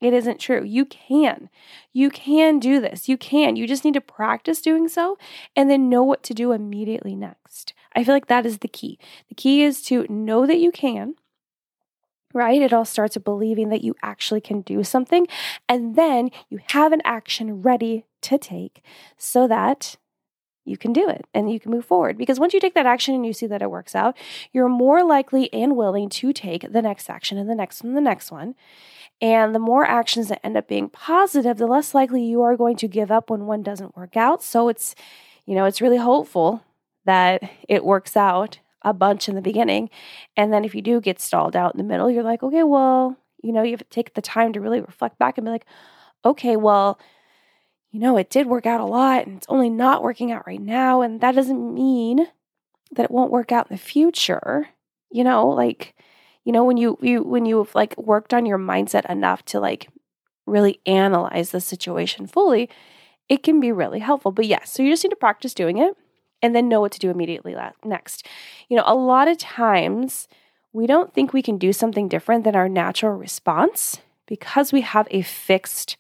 It 0.02 0.14
isn't 0.14 0.40
true. 0.40 0.64
You 0.64 0.86
can. 0.86 1.50
You 1.94 2.10
can 2.10 2.58
do 2.58 2.82
this. 2.82 3.08
You 3.08 3.18
can. 3.18 3.56
You 3.56 3.68
just 3.68 3.86
need 3.86 3.94
to 3.94 4.02
practice 4.02 4.60
doing 4.60 4.88
so 4.88 5.18
and 5.56 5.70
then 5.70 5.90
know 5.90 6.02
what 6.02 6.24
to 6.24 6.34
do 6.34 6.54
immediately 6.54 7.16
next. 7.16 7.74
I 7.96 8.04
feel 8.04 8.16
like 8.16 8.26
that 8.28 8.46
is 8.46 8.60
the 8.60 8.68
key. 8.68 8.98
The 9.30 9.36
key 9.36 9.64
is 9.64 9.84
to 9.84 10.08
know 10.10 10.48
that 10.48 10.58
you 10.58 10.72
can, 10.72 11.16
right? 12.34 12.62
It 12.62 12.74
all 12.74 12.86
starts 12.86 13.16
with 13.16 13.26
believing 13.26 13.70
that 13.70 13.84
you 13.84 13.96
actually 14.02 14.42
can 14.42 14.62
do 14.62 14.84
something. 14.84 15.28
And 15.70 15.96
then 15.96 16.32
you 16.50 16.60
have 16.70 16.94
an 16.94 17.02
action 17.06 17.62
ready 17.62 18.06
to 18.22 18.40
take 18.40 18.84
so 19.18 19.48
that 19.48 19.98
you 20.66 20.78
can 20.78 20.94
do 20.94 21.10
it 21.10 21.26
and 21.34 21.52
you 21.52 21.60
can 21.60 21.72
move 21.72 21.86
forward. 21.86 22.18
Because 22.18 22.40
once 22.40 22.54
you 22.54 22.60
take 22.60 22.76
that 22.76 22.86
action 22.86 23.16
and 23.16 23.26
you 23.26 23.34
see 23.34 23.48
that 23.48 23.62
it 23.62 23.72
works 23.72 23.96
out, 23.96 24.16
you're 24.52 24.70
more 24.70 25.04
likely 25.04 25.52
and 25.54 25.76
willing 25.76 26.10
to 26.10 26.34
take 26.34 26.72
the 26.72 26.82
next 26.82 27.10
action 27.10 27.38
and 27.38 27.50
the 27.50 27.56
next 27.56 27.84
one, 27.84 27.90
and 27.90 27.98
the 27.98 28.02
next 28.02 28.32
one. 28.32 28.56
And 29.22 29.54
the 29.54 29.60
more 29.60 29.86
actions 29.86 30.30
that 30.30 30.44
end 30.44 30.58
up 30.58 30.68
being 30.68 30.90
positive, 30.90 31.58
the 31.58 31.68
less 31.68 31.94
likely 31.94 32.24
you 32.24 32.42
are 32.42 32.58
going 32.58 32.76
to 32.78 32.88
give 32.88 33.12
up 33.12 33.30
when 33.30 33.46
one 33.46 33.62
doesn't 33.62 33.96
work 33.96 34.18
out. 34.18 34.42
So 34.42 34.68
it's, 34.68 34.96
you 35.46 35.54
know, 35.54 35.66
it's 35.66 35.82
really 35.82 35.98
hopeful 35.98 36.64
that 37.06 37.44
it 37.70 37.86
works 37.86 38.18
out 38.18 38.60
a 38.84 38.94
bunch 38.94 39.30
in 39.30 39.36
the 39.36 39.42
beginning. 39.42 39.90
And 40.36 40.52
then 40.52 40.66
if 40.66 40.74
you 40.74 40.82
do 40.82 41.00
get 41.00 41.20
stalled 41.20 41.56
out 41.56 41.76
in 41.76 41.78
the 41.78 41.84
middle, 41.84 42.10
you're 42.10 42.24
like, 42.24 42.42
okay, 42.42 42.64
well, 42.64 43.16
you 43.44 43.52
know, 43.52 43.62
you 43.62 43.72
have 43.72 43.80
to 43.80 43.86
take 43.86 44.14
the 44.14 44.22
time 44.22 44.54
to 44.54 44.62
really 44.62 44.82
reflect 44.82 45.20
back 45.20 45.38
and 45.38 45.46
be 45.46 45.52
like, 45.52 45.66
okay, 46.26 46.56
well, 46.56 47.00
you 47.92 48.00
know, 48.00 48.18
it 48.18 48.30
did 48.30 48.48
work 48.48 48.66
out 48.66 48.80
a 48.80 48.86
lot 48.86 49.28
and 49.28 49.38
it's 49.38 49.48
only 49.50 49.70
not 49.70 50.02
working 50.02 50.32
out 50.32 50.48
right 50.48 50.62
now. 50.62 51.02
And 51.02 51.20
that 51.22 51.36
doesn't 51.36 51.74
mean 51.74 52.28
that 52.92 53.06
it 53.06 53.12
won't 53.12 53.32
work 53.32 53.52
out 53.52 53.70
in 53.70 53.76
the 53.76 53.82
future. 53.82 54.70
You 55.12 55.24
know, 55.26 55.48
like, 55.48 55.94
you 56.46 56.54
know, 56.54 56.64
when 56.64 56.78
you, 56.78 56.98
you 57.02 57.22
when 57.22 57.46
you've 57.46 57.76
like 57.76 57.98
worked 57.98 58.34
on 58.34 58.46
your 58.46 58.58
mindset 58.58 59.10
enough 59.10 59.44
to 59.46 59.60
like 59.60 59.90
really 60.46 60.80
analyze 60.86 61.52
the 61.52 61.62
situation 61.62 62.28
fully, 62.28 62.70
it 63.28 63.44
can 63.44 63.60
be 63.60 63.72
really 63.72 64.00
helpful. 64.00 64.32
But 64.32 64.48
yes, 64.48 64.72
so 64.72 64.84
you 64.84 64.92
just 64.92 65.04
need 65.04 65.10
to 65.10 65.16
practice 65.18 65.54
doing 65.54 65.78
it 65.78 65.96
and 66.42 66.56
then 66.56 66.70
know 66.70 66.82
what 66.82 66.94
to 66.94 67.00
do 67.00 67.10
immediately 67.10 67.56
next. 67.84 68.26
You 68.70 68.78
know, 68.78 68.84
a 68.86 68.96
lot 68.96 69.28
of 69.28 69.38
times 69.38 70.28
we 70.74 70.88
don't 70.88 71.14
think 71.14 71.34
we 71.34 71.42
can 71.42 71.58
do 71.58 71.74
something 71.74 72.08
different 72.08 72.46
than 72.46 72.56
our 72.56 72.70
natural 72.70 73.14
response 73.14 74.00
because 74.26 74.72
we 74.72 74.82
have 74.82 75.08
a 75.12 75.22
fixed 75.22 75.98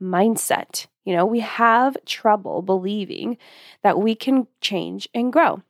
mindset. 0.00 0.86
You 1.04 1.14
know, 1.14 1.26
we 1.26 1.40
have 1.40 1.96
trouble 2.06 2.62
believing 2.62 3.38
that 3.82 3.98
we 3.98 4.14
can 4.14 4.46
change 4.60 5.08
and 5.14 5.32
grow. 5.32 5.62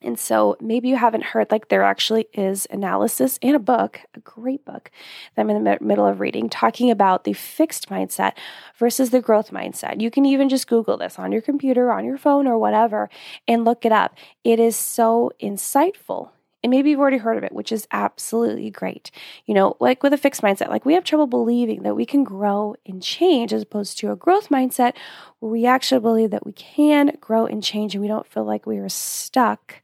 And 0.00 0.16
so 0.16 0.56
maybe 0.60 0.88
you 0.88 0.96
haven't 0.96 1.24
heard, 1.24 1.50
like, 1.50 1.68
there 1.68 1.82
actually 1.82 2.28
is 2.32 2.68
analysis 2.70 3.36
in 3.42 3.56
a 3.56 3.58
book, 3.58 4.00
a 4.14 4.20
great 4.20 4.64
book 4.64 4.92
that 5.34 5.42
I'm 5.42 5.50
in 5.50 5.64
the 5.64 5.78
middle 5.80 6.06
of 6.06 6.20
reading, 6.20 6.48
talking 6.48 6.88
about 6.88 7.24
the 7.24 7.32
fixed 7.32 7.88
mindset 7.88 8.34
versus 8.76 9.10
the 9.10 9.20
growth 9.20 9.50
mindset. 9.50 10.00
You 10.00 10.12
can 10.12 10.24
even 10.24 10.48
just 10.48 10.68
Google 10.68 10.96
this 10.96 11.18
on 11.18 11.32
your 11.32 11.42
computer, 11.42 11.90
on 11.90 12.04
your 12.04 12.16
phone, 12.16 12.46
or 12.46 12.58
whatever, 12.58 13.10
and 13.48 13.64
look 13.64 13.84
it 13.84 13.90
up. 13.90 14.16
It 14.44 14.60
is 14.60 14.76
so 14.76 15.32
insightful 15.42 16.30
And 16.62 16.70
maybe 16.70 16.90
you've 16.90 16.98
already 16.98 17.18
heard 17.18 17.36
of 17.36 17.44
it, 17.44 17.52
which 17.52 17.70
is 17.70 17.86
absolutely 17.92 18.70
great. 18.70 19.10
You 19.46 19.54
know, 19.54 19.76
like 19.78 20.02
with 20.02 20.12
a 20.12 20.18
fixed 20.18 20.42
mindset, 20.42 20.68
like 20.68 20.84
we 20.84 20.94
have 20.94 21.04
trouble 21.04 21.26
believing 21.26 21.82
that 21.82 21.94
we 21.94 22.04
can 22.04 22.24
grow 22.24 22.74
and 22.84 23.02
change 23.02 23.52
as 23.52 23.62
opposed 23.62 23.98
to 23.98 24.10
a 24.10 24.16
growth 24.16 24.48
mindset 24.48 24.94
where 25.38 25.52
we 25.52 25.66
actually 25.66 26.00
believe 26.00 26.30
that 26.30 26.44
we 26.44 26.52
can 26.52 27.16
grow 27.20 27.46
and 27.46 27.62
change 27.62 27.94
and 27.94 28.02
we 28.02 28.08
don't 28.08 28.26
feel 28.26 28.44
like 28.44 28.66
we 28.66 28.78
are 28.78 28.88
stuck 28.88 29.76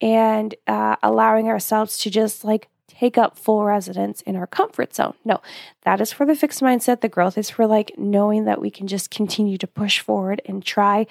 and 0.00 0.54
uh, 0.66 0.96
allowing 1.02 1.48
ourselves 1.48 1.98
to 1.98 2.10
just 2.10 2.44
like 2.44 2.68
take 2.88 3.18
up 3.18 3.38
full 3.38 3.64
residence 3.64 4.22
in 4.22 4.36
our 4.36 4.46
comfort 4.46 4.94
zone. 4.94 5.14
No, 5.24 5.40
that 5.82 6.00
is 6.00 6.12
for 6.12 6.24
the 6.24 6.36
fixed 6.36 6.62
mindset. 6.62 7.02
The 7.02 7.08
growth 7.08 7.36
is 7.36 7.50
for 7.50 7.66
like 7.66 7.92
knowing 7.98 8.44
that 8.44 8.60
we 8.60 8.70
can 8.70 8.86
just 8.86 9.10
continue 9.10 9.58
to 9.58 9.66
push 9.66 10.00
forward 10.00 10.40
and 10.46 10.64
try 10.64 11.06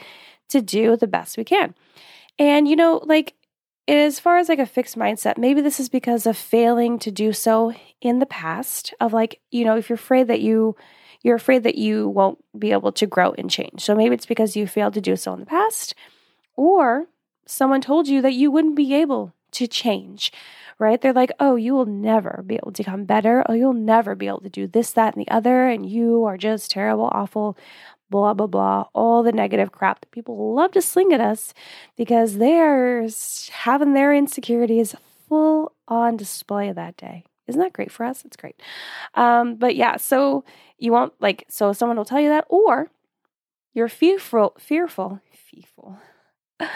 to 0.49 0.61
do 0.61 0.97
the 0.97 1.07
best 1.07 1.37
we 1.37 1.43
can. 1.43 1.75
And, 2.39 2.67
you 2.67 2.75
know, 2.75 3.01
like 3.05 3.35
as 3.87 4.19
far 4.19 4.37
as 4.37 4.49
like 4.49 4.59
a 4.59 4.65
fixed 4.65 4.97
mindset, 4.97 5.37
maybe 5.37 5.61
this 5.61 5.79
is 5.79 5.89
because 5.89 6.25
of 6.25 6.35
failing 6.35 6.97
to 6.99 7.11
do 7.11 7.31
so 7.33 7.73
in 8.01 8.19
the 8.19 8.25
past, 8.25 8.93
of 8.99 9.13
like, 9.13 9.39
you 9.51 9.63
know, 9.63 9.77
if 9.77 9.89
you're 9.89 9.95
afraid 9.95 10.27
that 10.27 10.41
you, 10.41 10.75
you're 11.21 11.35
afraid 11.35 11.63
that 11.63 11.75
you 11.75 12.07
won't 12.09 12.43
be 12.57 12.71
able 12.71 12.91
to 12.91 13.05
grow 13.05 13.33
and 13.37 13.49
change. 13.49 13.81
So 13.81 13.95
maybe 13.95 14.15
it's 14.15 14.25
because 14.25 14.55
you 14.55 14.67
failed 14.67 14.95
to 14.95 15.01
do 15.01 15.15
so 15.15 15.33
in 15.33 15.39
the 15.39 15.45
past, 15.45 15.93
or 16.55 17.07
someone 17.45 17.81
told 17.81 18.07
you 18.07 18.21
that 18.21 18.33
you 18.33 18.49
wouldn't 18.51 18.75
be 18.75 18.93
able 18.95 19.33
to 19.51 19.67
change, 19.67 20.31
right? 20.79 20.99
They're 20.99 21.13
like, 21.13 21.31
oh, 21.39 21.55
you 21.55 21.73
will 21.73 21.85
never 21.85 22.43
be 22.45 22.55
able 22.55 22.71
to 22.71 22.83
become 22.83 23.05
better. 23.05 23.43
Oh, 23.47 23.53
you'll 23.53 23.73
never 23.73 24.15
be 24.15 24.27
able 24.27 24.41
to 24.41 24.49
do 24.49 24.67
this, 24.67 24.91
that, 24.91 25.15
and 25.15 25.25
the 25.25 25.31
other. 25.31 25.67
And 25.67 25.87
you 25.87 26.25
are 26.25 26.37
just 26.37 26.71
terrible, 26.71 27.09
awful, 27.13 27.57
blah, 28.09 28.33
blah, 28.33 28.47
blah. 28.47 28.85
All 28.93 29.23
the 29.23 29.31
negative 29.31 29.71
crap 29.71 30.01
that 30.01 30.11
people 30.11 30.53
love 30.53 30.71
to 30.73 30.81
sling 30.81 31.13
at 31.13 31.21
us 31.21 31.53
because 31.97 32.37
they're 32.37 33.07
having 33.51 33.93
their 33.93 34.13
insecurities 34.13 34.95
full 35.27 35.73
on 35.87 36.17
display 36.17 36.71
that 36.71 36.97
day. 36.97 37.23
Isn't 37.47 37.61
that 37.61 37.73
great 37.73 37.91
for 37.91 38.05
us? 38.05 38.25
It's 38.25 38.37
great. 38.37 38.59
Um, 39.13 39.55
but 39.55 39.75
yeah, 39.75 39.97
so 39.97 40.43
you 40.77 40.91
won't 40.91 41.13
like, 41.19 41.45
so 41.49 41.73
someone 41.73 41.97
will 41.97 42.05
tell 42.05 42.19
you 42.19 42.29
that, 42.29 42.45
or 42.49 42.89
you're 43.73 43.87
fearful, 43.87 44.55
fearful, 44.59 45.21
fearful 45.31 45.99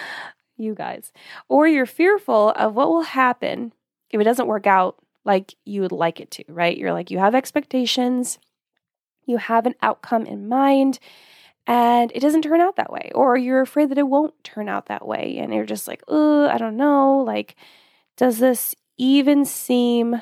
you 0.57 0.75
guys, 0.75 1.11
or 1.47 1.67
you're 1.67 1.85
fearful 1.85 2.51
of 2.51 2.75
what 2.75 2.89
will 2.89 3.01
happen 3.01 3.73
if 4.11 4.19
it 4.19 4.25
doesn't 4.25 4.47
work 4.47 4.67
out 4.67 4.97
like 5.25 5.55
you 5.65 5.81
would 5.81 5.91
like 5.91 6.19
it 6.19 6.31
to, 6.31 6.43
right? 6.47 6.77
You're 6.77 6.93
like, 6.93 7.11
you 7.11 7.19
have 7.19 7.35
expectations, 7.35 8.39
you 9.29 9.37
have 9.37 9.65
an 9.65 9.75
outcome 9.81 10.25
in 10.25 10.47
mind, 10.47 10.99
and 11.67 12.11
it 12.15 12.19
doesn't 12.19 12.41
turn 12.41 12.61
out 12.61 12.75
that 12.77 12.91
way, 12.91 13.11
or 13.13 13.37
you're 13.37 13.61
afraid 13.61 13.89
that 13.89 13.97
it 13.97 14.07
won't 14.07 14.43
turn 14.43 14.67
out 14.67 14.87
that 14.87 15.07
way, 15.07 15.37
and 15.37 15.53
you're 15.53 15.65
just 15.65 15.87
like, 15.87 16.03
oh, 16.07 16.47
I 16.49 16.57
don't 16.57 16.77
know, 16.77 17.19
like, 17.19 17.55
does 18.17 18.39
this 18.39 18.75
even 18.97 19.45
seem 19.45 20.21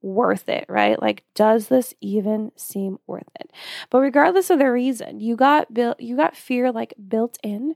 worth 0.00 0.48
it, 0.48 0.64
right? 0.68 1.00
Like, 1.00 1.24
does 1.34 1.68
this 1.68 1.92
even 2.00 2.52
seem 2.56 2.98
worth 3.06 3.28
it? 3.40 3.50
But 3.90 4.00
regardless 4.00 4.50
of 4.50 4.58
the 4.58 4.70
reason, 4.70 5.20
you 5.20 5.34
got 5.34 5.74
built, 5.74 6.00
you 6.00 6.16
got 6.16 6.36
fear 6.36 6.70
like 6.70 6.94
built 7.08 7.38
in, 7.42 7.74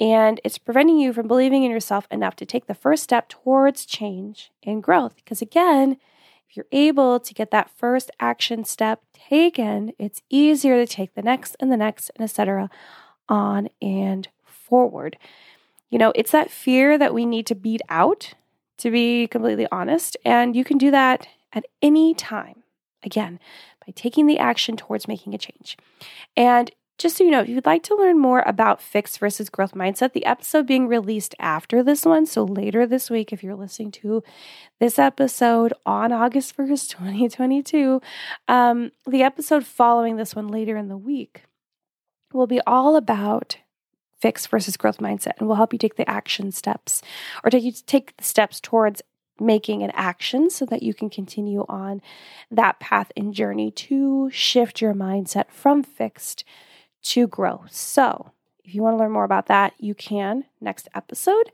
and 0.00 0.40
it's 0.44 0.58
preventing 0.58 0.98
you 0.98 1.12
from 1.12 1.28
believing 1.28 1.64
in 1.64 1.70
yourself 1.70 2.06
enough 2.10 2.36
to 2.36 2.46
take 2.46 2.66
the 2.66 2.74
first 2.74 3.02
step 3.02 3.28
towards 3.28 3.84
change 3.84 4.50
and 4.62 4.82
growth. 4.82 5.16
Because 5.16 5.42
again, 5.42 5.98
if 6.48 6.56
you're 6.56 6.66
able 6.72 7.20
to 7.20 7.34
get 7.34 7.50
that 7.50 7.70
first 7.76 8.10
action 8.18 8.64
step 8.64 9.02
taken, 9.12 9.92
it's 9.98 10.22
easier 10.30 10.84
to 10.84 10.90
take 10.90 11.14
the 11.14 11.22
next 11.22 11.56
and 11.60 11.70
the 11.70 11.76
next 11.76 12.10
and 12.16 12.24
etc. 12.24 12.70
on 13.28 13.68
and 13.82 14.28
forward. 14.44 15.18
You 15.90 15.98
know, 15.98 16.12
it's 16.14 16.32
that 16.32 16.50
fear 16.50 16.96
that 16.98 17.14
we 17.14 17.26
need 17.26 17.46
to 17.46 17.54
beat 17.54 17.82
out 17.88 18.34
to 18.78 18.90
be 18.90 19.26
completely 19.26 19.66
honest, 19.72 20.16
and 20.24 20.54
you 20.54 20.64
can 20.64 20.78
do 20.78 20.90
that 20.90 21.26
at 21.52 21.64
any 21.82 22.14
time, 22.14 22.62
again, 23.02 23.40
by 23.84 23.92
taking 23.94 24.26
the 24.26 24.38
action 24.38 24.76
towards 24.76 25.08
making 25.08 25.34
a 25.34 25.38
change. 25.38 25.76
And 26.36 26.70
just 26.98 27.16
so 27.16 27.24
you 27.24 27.30
know, 27.30 27.40
if 27.40 27.48
you'd 27.48 27.64
like 27.64 27.84
to 27.84 27.94
learn 27.94 28.18
more 28.18 28.42
about 28.44 28.82
fixed 28.82 29.20
versus 29.20 29.48
growth 29.48 29.72
mindset, 29.72 30.12
the 30.12 30.26
episode 30.26 30.66
being 30.66 30.88
released 30.88 31.34
after 31.38 31.82
this 31.82 32.04
one, 32.04 32.26
so 32.26 32.44
later 32.44 32.86
this 32.86 33.08
week, 33.08 33.32
if 33.32 33.42
you're 33.42 33.54
listening 33.54 33.92
to 33.92 34.22
this 34.80 34.98
episode 34.98 35.72
on 35.86 36.12
August 36.12 36.56
1st, 36.56 36.88
2022, 36.90 38.02
um, 38.48 38.90
the 39.06 39.22
episode 39.22 39.64
following 39.64 40.16
this 40.16 40.34
one 40.34 40.48
later 40.48 40.76
in 40.76 40.88
the 40.88 40.96
week 40.96 41.44
will 42.32 42.48
be 42.48 42.60
all 42.66 42.96
about 42.96 43.58
fixed 44.20 44.48
versus 44.48 44.76
growth 44.76 44.98
mindset 44.98 45.32
and 45.38 45.48
will 45.48 45.54
help 45.54 45.72
you 45.72 45.78
take 45.78 45.94
the 45.94 46.10
action 46.10 46.50
steps 46.50 47.00
or 47.44 47.50
take 47.50 47.62
you 47.62 47.72
take 47.86 48.16
the 48.16 48.24
steps 48.24 48.58
towards 48.60 49.00
making 49.40 49.84
an 49.84 49.92
action 49.94 50.50
so 50.50 50.66
that 50.66 50.82
you 50.82 50.92
can 50.92 51.08
continue 51.08 51.64
on 51.68 52.02
that 52.50 52.80
path 52.80 53.12
and 53.16 53.32
journey 53.32 53.70
to 53.70 54.28
shift 54.32 54.80
your 54.80 54.92
mindset 54.92 55.50
from 55.50 55.82
fixed 55.82 56.44
to 57.02 57.26
grow. 57.26 57.64
So, 57.70 58.32
if 58.64 58.74
you 58.74 58.82
want 58.82 58.94
to 58.94 58.98
learn 58.98 59.12
more 59.12 59.24
about 59.24 59.46
that, 59.46 59.72
you 59.78 59.94
can 59.94 60.44
next 60.60 60.88
episode. 60.94 61.50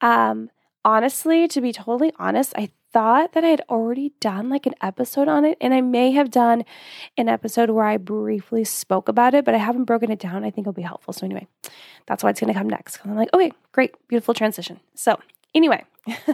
Um, 0.00 0.50
honestly, 0.84 1.48
to 1.48 1.60
be 1.60 1.72
totally 1.72 2.12
honest, 2.18 2.52
I 2.56 2.70
thought 2.92 3.32
that 3.32 3.44
I 3.44 3.48
had 3.48 3.62
already 3.68 4.12
done 4.20 4.48
like 4.48 4.66
an 4.66 4.74
episode 4.82 5.28
on 5.28 5.44
it, 5.44 5.56
and 5.60 5.72
I 5.72 5.80
may 5.80 6.12
have 6.12 6.30
done 6.30 6.64
an 7.16 7.28
episode 7.28 7.70
where 7.70 7.84
I 7.84 7.96
briefly 7.96 8.64
spoke 8.64 9.08
about 9.08 9.34
it, 9.34 9.44
but 9.44 9.54
I 9.54 9.58
haven't 9.58 9.84
broken 9.84 10.10
it 10.10 10.18
down. 10.18 10.44
I 10.44 10.50
think 10.50 10.64
it'll 10.66 10.72
be 10.72 10.82
helpful. 10.82 11.12
So, 11.12 11.24
anyway, 11.24 11.46
that's 12.06 12.22
why 12.22 12.30
it's 12.30 12.40
going 12.40 12.52
to 12.52 12.58
come 12.58 12.68
next. 12.68 12.98
I'm 13.04 13.16
like, 13.16 13.32
okay, 13.32 13.52
great, 13.72 13.94
beautiful 14.08 14.34
transition. 14.34 14.80
So, 14.94 15.18
anyway. 15.54 15.84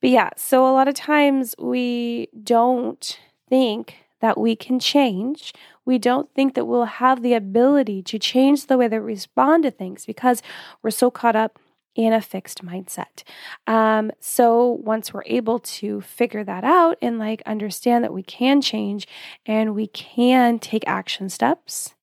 But 0.00 0.10
yeah, 0.10 0.30
so 0.36 0.66
a 0.66 0.72
lot 0.72 0.88
of 0.88 0.94
times 0.94 1.54
we 1.58 2.28
don't 2.42 3.18
think 3.48 3.96
that 4.20 4.38
we 4.38 4.54
can 4.54 4.78
change. 4.78 5.52
We 5.84 5.98
don't 5.98 6.32
think 6.34 6.54
that 6.54 6.66
we'll 6.66 6.84
have 6.84 7.22
the 7.22 7.34
ability 7.34 8.02
to 8.02 8.18
change 8.18 8.66
the 8.66 8.78
way 8.78 8.88
that 8.88 9.00
we 9.00 9.06
respond 9.06 9.64
to 9.64 9.70
things 9.70 10.06
because 10.06 10.42
we're 10.82 10.90
so 10.90 11.10
caught 11.10 11.36
up 11.36 11.58
in 11.94 12.12
a 12.12 12.20
fixed 12.20 12.64
mindset. 12.64 13.24
Um, 13.66 14.12
so 14.20 14.80
once 14.82 15.12
we're 15.12 15.24
able 15.26 15.58
to 15.58 16.00
figure 16.00 16.44
that 16.44 16.64
out 16.64 16.96
and 17.02 17.18
like 17.18 17.42
understand 17.46 18.04
that 18.04 18.12
we 18.12 18.22
can 18.22 18.60
change 18.60 19.08
and 19.44 19.74
we 19.74 19.88
can 19.88 20.58
take 20.58 20.84
action 20.86 21.28
steps, 21.28 21.94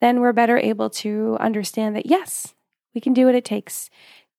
then 0.00 0.20
we're 0.20 0.32
better 0.32 0.58
able 0.58 0.90
to 0.90 1.36
understand 1.40 1.96
that 1.96 2.06
yes, 2.06 2.54
we 2.94 3.00
can 3.00 3.14
do 3.14 3.26
what 3.26 3.34
it 3.34 3.44
takes 3.44 3.88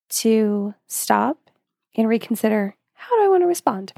to 0.07 0.75
stop 0.87 1.49
and 1.95 2.07
reconsider 2.07 2.75
how 3.09 3.17
do 3.17 3.23
I 3.23 3.27
want 3.27 3.43
to 3.43 3.47
respond? 3.47 3.93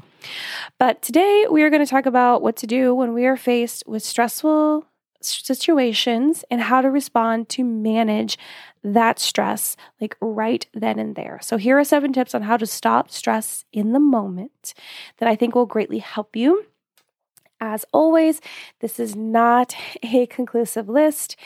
But 0.78 1.00
today 1.00 1.46
we 1.50 1.62
are 1.62 1.70
going 1.70 1.84
to 1.84 1.90
talk 1.90 2.06
about 2.06 2.42
what 2.42 2.56
to 2.56 2.66
do 2.66 2.94
when 2.94 3.14
we 3.14 3.24
are 3.26 3.36
faced 3.36 3.84
with 3.86 4.02
stressful 4.02 4.84
situations 5.20 6.44
and 6.50 6.60
how 6.60 6.80
to 6.80 6.90
respond 6.90 7.48
to 7.48 7.64
manage 7.64 8.38
that 8.84 9.18
stress 9.18 9.76
like 10.00 10.16
right 10.20 10.66
then 10.74 10.98
and 10.98 11.16
there. 11.16 11.38
So 11.42 11.56
here 11.56 11.78
are 11.78 11.84
seven 11.84 12.12
tips 12.12 12.34
on 12.34 12.42
how 12.42 12.56
to 12.56 12.66
stop 12.66 13.10
stress 13.10 13.64
in 13.72 13.92
the 13.92 14.00
moment 14.00 14.74
that 15.18 15.28
I 15.28 15.36
think 15.36 15.54
will 15.54 15.66
greatly 15.66 15.98
help 15.98 16.36
you. 16.36 16.66
As 17.60 17.84
always, 17.92 18.40
this 18.80 19.00
is 19.00 19.16
not 19.16 19.74
a 20.02 20.26
conclusive 20.26 20.88
list. 20.88 21.36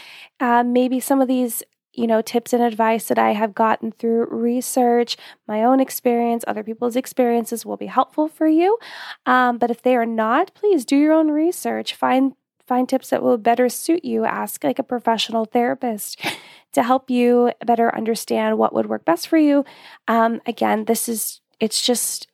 Uh, 0.41 0.65
maybe 0.65 1.01
some 1.01 1.21
of 1.21 1.29
these 1.29 1.63
you 1.95 2.07
know, 2.07 2.23
tips 2.23 2.53
and 2.53 2.63
advice 2.63 3.09
that 3.09 3.19
I 3.19 3.33
have 3.33 3.55
gotten 3.55 3.93
through 3.93 4.27
research, 4.31 5.17
my 5.47 5.63
own 5.63 5.81
experience, 5.81 6.45
other 6.47 6.63
people's 6.63 6.97
experiences 6.97 7.67
will 7.67 7.77
be 7.77 7.87
helpful 7.87 8.29
for 8.29 8.47
you. 8.47 8.79
Um, 9.27 9.59
but 9.59 9.71
if 9.71 9.83
they 9.83 9.97
are 9.97 10.07
not, 10.07 10.55
please 10.55 10.85
do 10.85 10.97
your 10.97 11.13
own 11.13 11.31
research. 11.31 11.95
Find 11.95 12.35
find 12.67 12.89
tips 12.89 13.11
that 13.11 13.23
will 13.23 13.37
better 13.37 13.69
suit 13.69 14.05
you. 14.05 14.25
Ask 14.25 14.65
like 14.65 14.79
a 14.79 14.85
professional 14.85 15.45
therapist 15.45 16.25
to 16.73 16.83
help 16.83 17.11
you 17.11 17.53
better 17.67 17.95
understand 17.95 18.57
what 18.57 18.73
would 18.73 18.87
work 18.87 19.05
best 19.05 19.29
for 19.29 19.37
you. 19.37 19.65
Um, 20.09 20.41
again, 20.47 20.87
this 20.87 21.09
is 21.09 21.41
it's 21.61 21.83
just 21.83 22.29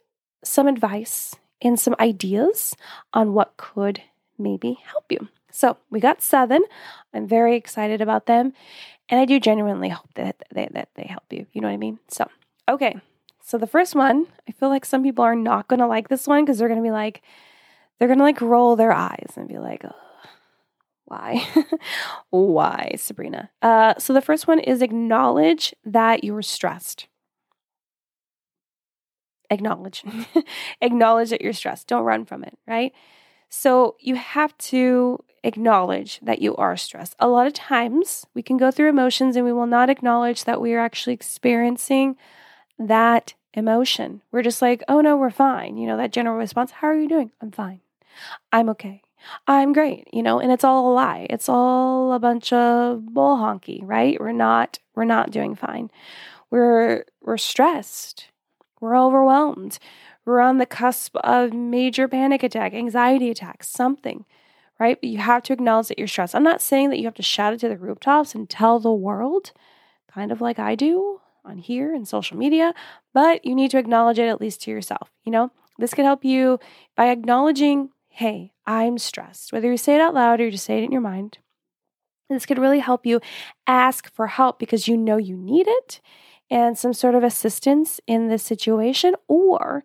some 0.45 0.69
advice 0.69 1.35
and 1.61 1.79
some 1.79 1.97
ideas 1.99 2.77
on 3.13 3.35
what 3.35 3.57
could 3.57 4.03
maybe 4.39 4.79
help 4.85 5.11
you. 5.11 5.29
So 5.51 5.77
we 5.91 5.99
got 5.99 6.23
seven. 6.23 6.63
I'm 7.13 7.27
very 7.27 7.57
excited 7.57 8.01
about 8.01 8.27
them. 8.27 8.53
And 9.09 9.21
I 9.21 9.25
do 9.25 9.41
genuinely 9.41 9.89
hope 9.89 10.13
that 10.15 10.43
they, 10.53 10.69
that 10.73 10.91
they 10.95 11.05
help 11.05 11.25
you. 11.31 11.47
You 11.53 11.61
know 11.61 11.69
what 11.69 11.75
I 11.75 11.79
mean? 11.79 11.99
So, 12.09 12.29
okay. 12.69 12.97
So 13.43 13.57
the 13.57 13.67
first 13.67 13.95
one, 13.95 14.27
I 14.47 14.53
feel 14.53 14.69
like 14.69 14.85
some 14.85 15.03
people 15.03 15.25
are 15.25 15.35
not 15.35 15.69
going 15.69 15.81
to 15.81 15.87
like 15.87 16.09
this 16.09 16.27
one 16.27 16.45
because 16.45 16.59
they're 16.59 16.69
going 16.69 16.81
to 16.81 16.87
be 16.87 16.91
like, 16.91 17.23
they're 17.99 18.09
going 18.09 18.19
to 18.19 18.25
like 18.25 18.41
roll 18.41 18.77
their 18.77 18.93
eyes 18.93 19.33
and 19.37 19.49
be 19.49 19.59
like, 19.59 19.85
why? 21.07 21.43
why, 22.31 22.93
Sabrina? 22.99 23.51
Uh, 23.63 23.95
so 23.99 24.13
the 24.13 24.21
first 24.21 24.47
one 24.47 24.59
is 24.59 24.83
acknowledge 24.83 25.75
that 25.85 26.23
you're 26.23 26.43
stressed. 26.43 27.07
Acknowledge. 29.51 30.05
acknowledge 30.83 31.31
that 31.31 31.41
you're 31.41 31.55
stressed. 31.55 31.87
Don't 31.87 32.05
run 32.05 32.27
from 32.27 32.45
it, 32.45 32.59
right? 32.67 32.93
So 33.49 33.97
you 34.01 34.17
have 34.17 34.57
to 34.59 35.25
acknowledge 35.45 36.21
that 36.21 36.43
you 36.43 36.55
are 36.57 36.77
stressed. 36.77 37.15
A 37.19 37.29
lot 37.29 37.47
of 37.47 37.53
times 37.53 38.27
we 38.35 38.43
can 38.43 38.57
go 38.57 38.71
through 38.71 38.89
emotions 38.89 39.37
and 39.37 39.45
we 39.45 39.53
will 39.53 39.67
not 39.67 39.91
acknowledge 39.91 40.45
that 40.45 40.61
we 40.61 40.75
are 40.75 40.81
actually 40.81 41.15
experiencing 41.15 42.17
that 42.79 43.35
emotion. 43.55 44.23
We're 44.31 44.43
just 44.43 44.63
like, 44.63 44.83
oh 44.89 45.01
no, 45.01 45.17
we're 45.17 45.31
fine. 45.31 45.77
You 45.77 45.87
know, 45.87 45.97
that 45.97 46.13
general 46.13 46.37
response, 46.37 46.71
how 46.71 46.89
are 46.89 46.99
you 46.99 47.09
doing? 47.09 47.31
I'm 47.41 47.51
fine. 47.51 47.81
I'm 48.53 48.69
okay. 48.71 49.03
I'm 49.47 49.73
great, 49.73 50.09
you 50.13 50.23
know, 50.23 50.39
and 50.39 50.53
it's 50.53 50.65
all 50.65 50.93
a 50.93 50.95
lie. 50.95 51.27
It's 51.29 51.49
all 51.49 52.13
a 52.13 52.19
bunch 52.19 52.53
of 52.53 53.05
bull 53.13 53.37
honky, 53.37 53.81
right? 53.83 54.19
We're 54.19 54.33
not 54.33 54.79
we're 54.95 55.05
not 55.05 55.31
doing 55.31 55.55
fine. 55.55 55.91
We're 56.51 57.05
we're 57.23 57.37
stressed. 57.37 58.29
We're 58.81 58.97
overwhelmed. 58.97 59.79
We're 60.29 60.41
on 60.41 60.59
the 60.59 60.67
cusp 60.67 61.17
of 61.17 61.55
major 61.55 62.07
panic 62.07 62.43
attack, 62.43 62.75
anxiety 62.75 63.31
attack, 63.31 63.65
something, 63.65 64.27
right? 64.79 65.01
But 65.01 65.09
you 65.09 65.17
have 65.17 65.43
to 65.45 65.55
acknowledge 65.55 65.89
that 65.89 65.99
you're 65.99 66.07
stressed. 66.07 66.35
I'm 66.35 66.43
not 66.43 66.61
saying 66.61 66.91
that 66.91 66.99
you 66.99 67.07
have 67.07 67.15
to 67.15 67.23
shout 67.23 67.55
it 67.55 67.61
to 67.61 67.69
the 67.71 67.79
rooftops 67.79 68.35
and 68.35 68.47
tell 68.47 68.79
the 68.79 68.93
world, 68.93 69.53
kind 70.13 70.31
of 70.31 70.43
like 70.43 70.59
I 70.59 70.75
do 70.75 71.23
on 71.47 71.57
here 71.57 71.95
and 71.95 72.07
social 72.07 72.37
media, 72.37 72.75
but 73.15 73.43
you 73.43 73.55
need 73.55 73.71
to 73.71 73.79
acknowledge 73.79 74.19
it 74.19 74.29
at 74.29 74.39
least 74.39 74.61
to 74.63 74.71
yourself. 74.71 75.11
You 75.25 75.33
know, 75.33 75.51
this 75.79 75.95
could 75.95 76.05
help 76.05 76.27
you 76.27 76.61
by 76.95 77.09
acknowledging, 77.09 77.89
hey, 78.11 78.53
I'm 78.67 78.99
stressed. 78.99 79.51
Whether 79.51 79.71
you 79.71 79.79
say 79.79 79.95
it 79.95 80.03
out 80.03 80.13
loud 80.13 80.41
or 80.41 80.45
you 80.45 80.51
just 80.51 80.67
say 80.67 80.77
it 80.77 80.85
in 80.85 80.93
your 80.93 81.01
mind, 81.01 81.39
this 82.29 82.45
could 82.45 82.59
really 82.59 82.81
help 82.81 83.07
you 83.07 83.23
ask 83.67 84.13
for 84.13 84.27
help 84.27 84.59
because 84.59 84.89
you 84.89 84.99
know 84.99 85.17
you 85.17 85.39
need 85.39 85.67
it 85.67 86.03
and 86.51 86.77
some 86.77 86.93
sort 86.93 87.15
of 87.15 87.25
assistance 87.25 87.99
in 88.07 88.29
this 88.29 88.43
situation 88.43 89.15
or 89.27 89.83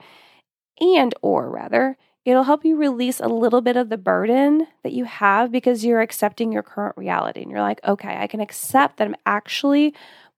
and 0.79 1.13
or 1.21 1.49
rather 1.49 1.97
it'll 2.25 2.43
help 2.43 2.63
you 2.63 2.77
release 2.77 3.19
a 3.19 3.27
little 3.27 3.61
bit 3.61 3.75
of 3.75 3.89
the 3.89 3.97
burden 3.97 4.67
that 4.83 4.93
you 4.93 5.03
have 5.05 5.51
because 5.51 5.83
you're 5.83 6.01
accepting 6.01 6.51
your 6.51 6.63
current 6.63 6.97
reality 6.97 7.41
and 7.41 7.51
you're 7.51 7.61
like 7.61 7.79
okay 7.83 8.17
i 8.19 8.27
can 8.27 8.39
accept 8.39 8.97
that 8.97 9.07
i'm 9.07 9.15
actually 9.25 9.93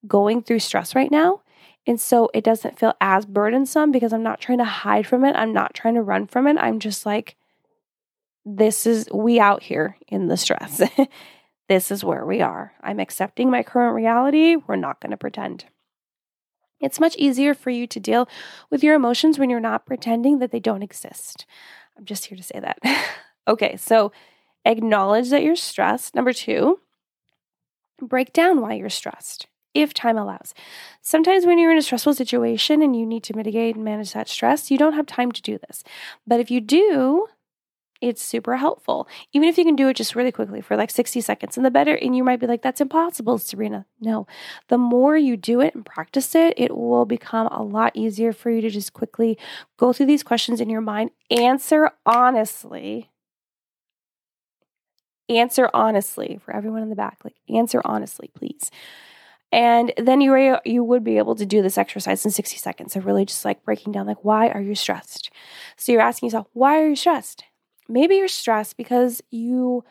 going 0.08 0.42
through 0.42 0.60
stress 0.60 0.96
right 0.96 1.12
now. 1.12 1.42
And 1.88 2.00
so 2.00 2.30
it 2.34 2.44
doesn't 2.44 2.80
feel 2.80 2.94
as 3.00 3.26
burdensome 3.26 3.92
because 3.92 4.12
I'm 4.12 4.24
not 4.24 4.42
trying 4.42 4.58
to 4.58 4.64
hide 4.64 5.06
from 5.06 5.24
it. 5.24 5.36
I'm 5.36 5.54
not 5.54 5.74
trying 5.74 5.96
to 5.96 6.02
run 6.02 6.28
from 6.28 6.48
it. 6.48 6.58
I'm 6.58 6.80
just 6.80 7.06
like, 7.06 7.36
this 8.44 8.88
is, 8.88 9.08
we 9.14 9.40
out 9.40 9.64
here 9.64 9.98
in 10.08 10.28
the 10.28 10.38
stress. 10.38 10.82
this 11.70 11.92
is 11.92 12.04
where 12.04 12.26
we 12.26 12.42
are. 12.42 12.74
I'm 12.82 13.00
accepting 13.00 13.50
my 13.50 13.64
current 13.64 13.96
reality. 13.96 14.56
We're 14.56 14.76
not 14.76 15.00
going 15.00 15.12
to 15.12 15.18
pretend. 15.18 15.66
It's 16.86 17.00
much 17.00 17.16
easier 17.18 17.54
for 17.54 17.72
you 17.72 17.88
to 17.88 18.00
deal 18.00 18.30
with 18.70 18.84
your 18.84 18.96
emotions 18.96 19.40
when 19.40 19.50
you're 19.50 19.60
not 19.60 19.86
pretending 19.86 20.40
that 20.40 20.52
they 20.52 20.60
don't 20.60 20.84
exist. 20.84 21.46
I'm 21.98 22.06
just 22.06 22.26
here 22.26 22.38
to 22.38 22.44
say 22.44 22.60
that. 22.60 22.80
okay, 23.48 23.76
so 23.76 24.12
acknowledge 24.66 25.30
that 25.32 25.44
you're 25.44 25.56
stressed. 25.56 26.14
Number 26.14 26.32
two, 26.32 26.80
break 28.00 28.34
down 28.34 28.62
why 28.62 28.74
you're 28.74 28.90
stressed 28.90 29.48
if 29.74 29.94
time 29.94 30.18
allows. 30.18 30.54
Sometimes 31.02 31.46
when 31.46 31.60
you're 31.60 31.72
in 31.72 31.78
a 31.78 31.82
stressful 31.82 32.14
situation 32.14 32.82
and 32.82 32.96
you 32.96 33.06
need 33.06 33.24
to 33.24 33.36
mitigate 33.36 33.76
and 33.76 33.84
manage 33.84 34.14
that 34.14 34.30
stress, 34.30 34.72
you 34.72 34.78
don't 34.78 34.94
have 34.94 35.06
time 35.06 35.32
to 35.32 35.42
do 35.42 35.58
this. 35.68 35.84
But 36.26 36.40
if 36.40 36.50
you 36.50 36.62
do, 36.62 37.28
it's 38.02 38.22
super 38.22 38.58
helpful. 38.58 39.08
Even 39.34 39.48
if 39.48 39.58
you 39.58 39.64
can 39.64 39.76
do 39.76 39.88
it 39.88 39.96
just 39.96 40.16
really 40.16 40.32
quickly 40.32 40.62
for 40.62 40.76
like 40.76 40.92
60 40.92 41.22
seconds 41.22 41.58
and 41.58 41.66
the 41.66 41.72
better, 41.72 41.96
and 41.96 42.16
you 42.16 42.24
might 42.24 42.40
be 42.40 42.48
like, 42.48 42.62
that's 42.62 42.82
impossible, 42.82 43.38
Sabrina. 43.38 43.86
No, 44.00 44.28
the 44.68 44.78
more 44.78 45.18
you 45.18 45.38
do 45.38 45.62
it 45.62 45.76
and 45.76 45.86
practice 45.86 46.36
it, 46.36 46.54
it 46.58 46.76
will 46.76 47.06
become 47.06 47.48
a 47.48 47.64
lot 47.64 47.96
easier 47.96 48.34
for 48.34 48.50
you 48.50 48.62
to 48.62 48.70
just 48.70 48.94
quickly 48.94 49.38
go 49.78 49.94
through 49.94 50.08
these 50.08 50.24
questions 50.24 50.62
in 50.62 50.70
your 50.70 50.82
mind, 50.82 51.12
answer 51.32 51.92
honestly. 52.06 53.10
Answer 55.28 55.72
honestly 55.74 56.40
for 56.44 56.56
everyone 56.56 56.84
in 56.84 56.90
the 56.90 56.96
back. 56.96 57.20
Like, 57.24 57.36
answer 57.50 57.82
honestly, 57.84 58.30
please. 58.36 58.70
And 59.52 59.94
then 59.98 60.22
you 60.22 60.58
you 60.66 60.84
would 60.84 61.04
be 61.04 61.18
able 61.18 61.36
to 61.36 61.46
do 61.46 61.62
this 61.62 61.78
exercise 61.78 62.26
in 62.26 62.32
60 62.32 62.58
seconds 62.58 62.96
of 62.96 63.06
really 63.06 63.26
just 63.26 63.46
like 63.46 63.64
breaking 63.64 63.94
down 63.94 64.06
like 64.06 64.24
why 64.24 64.50
are 64.50 64.62
you 64.62 64.76
stressed? 64.76 65.32
So 65.78 65.92
you're 65.92 66.02
asking 66.02 66.28
yourself, 66.28 66.48
why 66.54 66.80
are 66.82 66.90
you 66.90 66.96
stressed? 66.96 67.46
Maybe 67.88 68.16
you're 68.16 68.28
stressed 68.28 68.78
because 68.78 69.22
you 69.32 69.84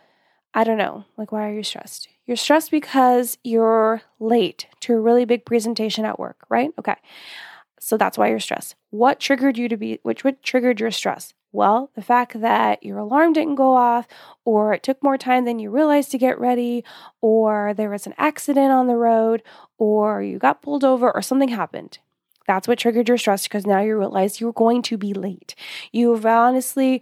I 0.56 0.62
don't 0.62 0.78
know, 0.78 1.04
like 1.16 1.32
why 1.32 1.48
are 1.48 1.52
you 1.52 1.64
stressed? 1.64 2.08
You're 2.26 2.36
stressed 2.36 2.70
because 2.70 3.38
you're 3.42 4.02
late 4.20 4.66
to 4.80 4.94
a 4.94 5.00
really 5.00 5.24
big 5.24 5.44
presentation 5.44 6.04
at 6.04 6.18
work, 6.18 6.46
right? 6.48 6.70
Okay. 6.78 6.94
So 7.80 7.96
that's 7.96 8.16
why 8.16 8.28
you're 8.28 8.40
stressed. 8.40 8.76
What 8.90 9.18
triggered 9.18 9.58
you 9.58 9.68
to 9.68 9.76
be 9.76 9.98
which 10.02 10.24
what 10.24 10.42
triggered 10.42 10.80
your 10.80 10.92
stress? 10.92 11.34
Well, 11.52 11.90
the 11.94 12.02
fact 12.02 12.40
that 12.40 12.82
your 12.82 12.98
alarm 12.98 13.32
didn't 13.32 13.54
go 13.54 13.74
off, 13.74 14.08
or 14.44 14.72
it 14.72 14.82
took 14.82 15.00
more 15.04 15.16
time 15.16 15.44
than 15.44 15.60
you 15.60 15.70
realized 15.70 16.10
to 16.10 16.18
get 16.18 16.40
ready, 16.40 16.82
or 17.20 17.72
there 17.74 17.90
was 17.90 18.08
an 18.08 18.14
accident 18.18 18.72
on 18.72 18.88
the 18.88 18.96
road, 18.96 19.40
or 19.78 20.20
you 20.20 20.38
got 20.40 20.62
pulled 20.62 20.82
over, 20.82 21.12
or 21.14 21.22
something 21.22 21.50
happened. 21.50 21.98
That's 22.46 22.66
what 22.66 22.78
triggered 22.78 23.08
your 23.08 23.18
stress 23.18 23.44
because 23.44 23.66
now 23.66 23.80
you 23.80 23.96
realize 23.96 24.40
you're 24.40 24.52
going 24.52 24.82
to 24.82 24.98
be 24.98 25.14
late. 25.14 25.54
You've 25.92 26.26
honestly 26.26 27.00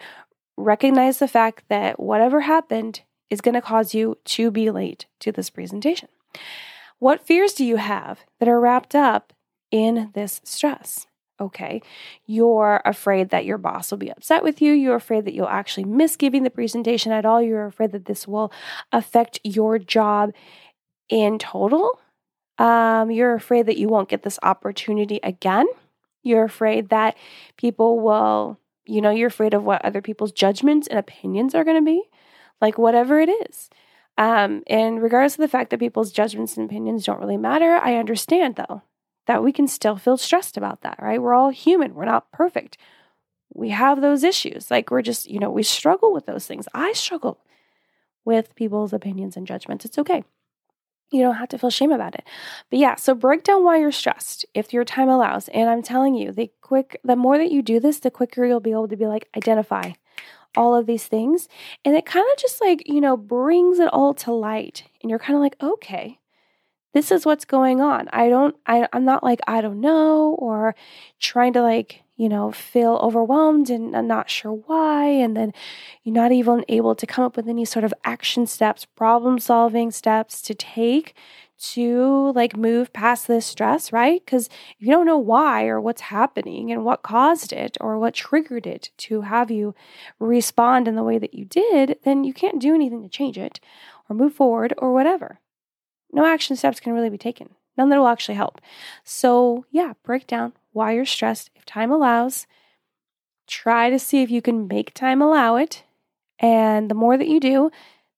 recognized 0.56 1.20
the 1.20 1.28
fact 1.28 1.64
that 1.68 1.98
whatever 2.00 2.42
happened 2.42 3.02
is 3.30 3.40
going 3.40 3.54
to 3.54 3.62
cause 3.62 3.94
you 3.94 4.18
to 4.24 4.50
be 4.50 4.70
late 4.70 5.06
to 5.20 5.32
this 5.32 5.50
presentation. 5.50 6.08
What 6.98 7.26
fears 7.26 7.52
do 7.52 7.64
you 7.64 7.76
have 7.76 8.20
that 8.38 8.48
are 8.48 8.60
wrapped 8.60 8.94
up 8.94 9.32
in 9.70 10.10
this 10.14 10.40
stress? 10.44 11.06
okay. 11.42 11.82
You're 12.26 12.80
afraid 12.84 13.30
that 13.30 13.44
your 13.44 13.58
boss 13.58 13.90
will 13.90 13.98
be 13.98 14.10
upset 14.10 14.42
with 14.42 14.62
you. 14.62 14.72
You're 14.72 14.96
afraid 14.96 15.24
that 15.24 15.34
you'll 15.34 15.48
actually 15.48 15.84
miss 15.84 16.16
giving 16.16 16.44
the 16.44 16.50
presentation 16.50 17.12
at 17.12 17.26
all. 17.26 17.42
You're 17.42 17.66
afraid 17.66 17.92
that 17.92 18.06
this 18.06 18.26
will 18.26 18.52
affect 18.92 19.40
your 19.42 19.78
job 19.78 20.32
in 21.08 21.38
total. 21.38 21.98
Um, 22.58 23.10
you're 23.10 23.34
afraid 23.34 23.66
that 23.66 23.78
you 23.78 23.88
won't 23.88 24.08
get 24.08 24.22
this 24.22 24.38
opportunity 24.42 25.18
again. 25.22 25.66
You're 26.22 26.44
afraid 26.44 26.90
that 26.90 27.16
people 27.56 27.98
will, 27.98 28.58
you 28.86 29.00
know, 29.00 29.10
you're 29.10 29.28
afraid 29.28 29.54
of 29.54 29.64
what 29.64 29.84
other 29.84 30.02
people's 30.02 30.32
judgments 30.32 30.86
and 30.86 30.98
opinions 30.98 31.54
are 31.54 31.64
going 31.64 31.76
to 31.76 31.84
be, 31.84 32.02
like 32.60 32.78
whatever 32.78 33.20
it 33.20 33.28
is. 33.28 33.70
Um, 34.18 34.62
and 34.66 35.02
regardless 35.02 35.34
of 35.34 35.38
the 35.38 35.48
fact 35.48 35.70
that 35.70 35.80
people's 35.80 36.12
judgments 36.12 36.56
and 36.56 36.68
opinions 36.68 37.04
don't 37.04 37.20
really 37.20 37.36
matter, 37.36 37.76
I 37.82 37.96
understand 37.96 38.56
though 38.56 38.82
that 39.26 39.42
we 39.42 39.52
can 39.52 39.68
still 39.68 39.96
feel 39.96 40.16
stressed 40.16 40.56
about 40.56 40.82
that, 40.82 40.98
right? 41.00 41.22
We're 41.22 41.34
all 41.34 41.50
human, 41.50 41.94
we're 41.94 42.04
not 42.04 42.30
perfect. 42.32 42.76
We 43.54 43.70
have 43.70 44.00
those 44.00 44.24
issues. 44.24 44.70
Like 44.70 44.90
we're 44.90 45.02
just, 45.02 45.30
you 45.30 45.38
know, 45.38 45.50
we 45.50 45.62
struggle 45.62 46.12
with 46.12 46.26
those 46.26 46.46
things. 46.46 46.66
I 46.74 46.92
struggle 46.92 47.38
with 48.24 48.54
people's 48.54 48.92
opinions 48.92 49.36
and 49.36 49.46
judgments. 49.46 49.84
It's 49.84 49.98
okay. 49.98 50.24
You 51.12 51.22
don't 51.22 51.36
have 51.36 51.48
to 51.50 51.58
feel 51.58 51.70
shame 51.70 51.92
about 51.92 52.14
it. 52.14 52.24
But 52.70 52.78
yeah, 52.78 52.94
so 52.96 53.14
break 53.14 53.44
down 53.44 53.64
why 53.64 53.78
you're 53.78 53.92
stressed 53.92 54.46
if 54.54 54.72
your 54.72 54.84
time 54.84 55.08
allows. 55.08 55.48
And 55.48 55.68
I'm 55.68 55.82
telling 55.82 56.14
you, 56.14 56.32
the 56.32 56.50
quick 56.60 56.98
the 57.04 57.16
more 57.16 57.38
that 57.38 57.52
you 57.52 57.62
do 57.62 57.78
this, 57.78 58.00
the 58.00 58.10
quicker 58.10 58.44
you'll 58.44 58.60
be 58.60 58.72
able 58.72 58.88
to 58.88 58.96
be 58.96 59.06
like 59.06 59.28
identify 59.36 59.92
all 60.56 60.74
of 60.74 60.86
these 60.86 61.06
things. 61.06 61.48
And 61.84 61.94
it 61.96 62.06
kind 62.06 62.26
of 62.32 62.38
just 62.38 62.60
like, 62.60 62.88
you 62.88 63.00
know, 63.00 63.16
brings 63.16 63.78
it 63.78 63.92
all 63.92 64.14
to 64.14 64.32
light. 64.32 64.84
And 65.02 65.10
you're 65.10 65.18
kind 65.18 65.36
of 65.36 65.42
like, 65.42 65.56
okay, 65.62 66.18
this 66.94 67.10
is 67.10 67.24
what's 67.24 67.44
going 67.44 67.80
on. 67.80 68.08
I 68.12 68.28
don't, 68.28 68.54
I, 68.66 68.86
I'm 68.92 69.04
not 69.04 69.24
like, 69.24 69.40
I 69.46 69.60
don't 69.60 69.80
know, 69.80 70.36
or 70.38 70.74
trying 71.18 71.54
to 71.54 71.62
like, 71.62 72.01
you 72.22 72.28
know, 72.28 72.52
feel 72.52 73.00
overwhelmed 73.02 73.68
and 73.68 73.90
not 74.06 74.30
sure 74.30 74.52
why. 74.52 75.06
And 75.06 75.36
then 75.36 75.52
you're 76.04 76.14
not 76.14 76.30
even 76.30 76.64
able 76.68 76.94
to 76.94 77.04
come 77.04 77.24
up 77.24 77.36
with 77.36 77.48
any 77.48 77.64
sort 77.64 77.84
of 77.84 77.92
action 78.04 78.46
steps, 78.46 78.84
problem 78.84 79.40
solving 79.40 79.90
steps 79.90 80.40
to 80.42 80.54
take 80.54 81.14
to 81.72 82.30
like 82.36 82.56
move 82.56 82.92
past 82.92 83.26
this 83.26 83.44
stress, 83.44 83.92
right? 83.92 84.24
Because 84.24 84.46
if 84.46 84.86
you 84.86 84.92
don't 84.92 85.06
know 85.06 85.18
why 85.18 85.66
or 85.66 85.80
what's 85.80 86.02
happening 86.02 86.70
and 86.70 86.84
what 86.84 87.02
caused 87.02 87.52
it 87.52 87.76
or 87.80 87.98
what 87.98 88.14
triggered 88.14 88.68
it 88.68 88.90
to 88.98 89.22
have 89.22 89.50
you 89.50 89.74
respond 90.20 90.86
in 90.86 90.94
the 90.94 91.02
way 91.02 91.18
that 91.18 91.34
you 91.34 91.44
did, 91.44 91.98
then 92.04 92.22
you 92.22 92.32
can't 92.32 92.60
do 92.60 92.72
anything 92.72 93.02
to 93.02 93.08
change 93.08 93.36
it 93.36 93.58
or 94.08 94.14
move 94.14 94.32
forward 94.32 94.72
or 94.78 94.92
whatever 94.92 95.40
no 96.12 96.26
action 96.26 96.56
steps 96.56 96.78
can 96.78 96.92
really 96.92 97.10
be 97.10 97.18
taken. 97.18 97.48
None 97.76 97.88
that 97.88 97.98
will 97.98 98.08
actually 98.08 98.34
help. 98.34 98.60
So, 99.02 99.64
yeah, 99.70 99.94
break 100.04 100.26
down 100.26 100.52
why 100.72 100.92
you're 100.92 101.04
stressed 101.04 101.50
if 101.54 101.64
time 101.64 101.90
allows. 101.90 102.46
Try 103.46 103.90
to 103.90 103.98
see 103.98 104.22
if 104.22 104.30
you 104.30 104.42
can 104.42 104.66
make 104.68 104.94
time 104.94 105.20
allow 105.20 105.56
it. 105.56 105.84
And 106.38 106.90
the 106.90 106.94
more 106.94 107.16
that 107.16 107.28
you 107.28 107.40
do, 107.40 107.70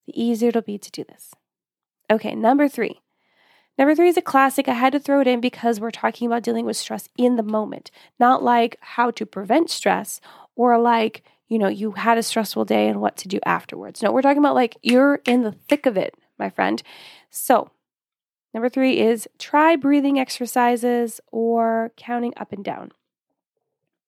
the 0.06 0.20
easier 0.20 0.48
it'll 0.48 0.62
be 0.62 0.78
to 0.78 0.90
do 0.90 1.04
this. 1.04 1.32
Okay, 2.10 2.34
number 2.34 2.68
three. 2.68 3.00
Number 3.76 3.94
three 3.94 4.08
is 4.08 4.16
a 4.16 4.22
classic. 4.22 4.68
I 4.68 4.74
had 4.74 4.92
to 4.92 5.00
throw 5.00 5.20
it 5.20 5.26
in 5.26 5.40
because 5.40 5.80
we're 5.80 5.90
talking 5.90 6.26
about 6.26 6.44
dealing 6.44 6.64
with 6.64 6.76
stress 6.76 7.08
in 7.18 7.36
the 7.36 7.42
moment, 7.42 7.90
not 8.20 8.42
like 8.42 8.76
how 8.80 9.10
to 9.12 9.26
prevent 9.26 9.68
stress 9.68 10.20
or 10.54 10.78
like, 10.78 11.24
you 11.48 11.58
know, 11.58 11.68
you 11.68 11.92
had 11.92 12.16
a 12.16 12.22
stressful 12.22 12.64
day 12.64 12.88
and 12.88 13.00
what 13.00 13.16
to 13.18 13.28
do 13.28 13.40
afterwards. 13.44 14.02
No, 14.02 14.12
we're 14.12 14.22
talking 14.22 14.38
about 14.38 14.54
like 14.54 14.76
you're 14.82 15.20
in 15.26 15.42
the 15.42 15.52
thick 15.52 15.86
of 15.86 15.96
it, 15.96 16.14
my 16.38 16.50
friend. 16.50 16.82
So, 17.30 17.70
Number 18.54 18.68
three 18.68 19.00
is 19.00 19.28
try 19.38 19.74
breathing 19.74 20.18
exercises 20.18 21.20
or 21.32 21.90
counting 21.96 22.32
up 22.36 22.52
and 22.52 22.64
down. 22.64 22.92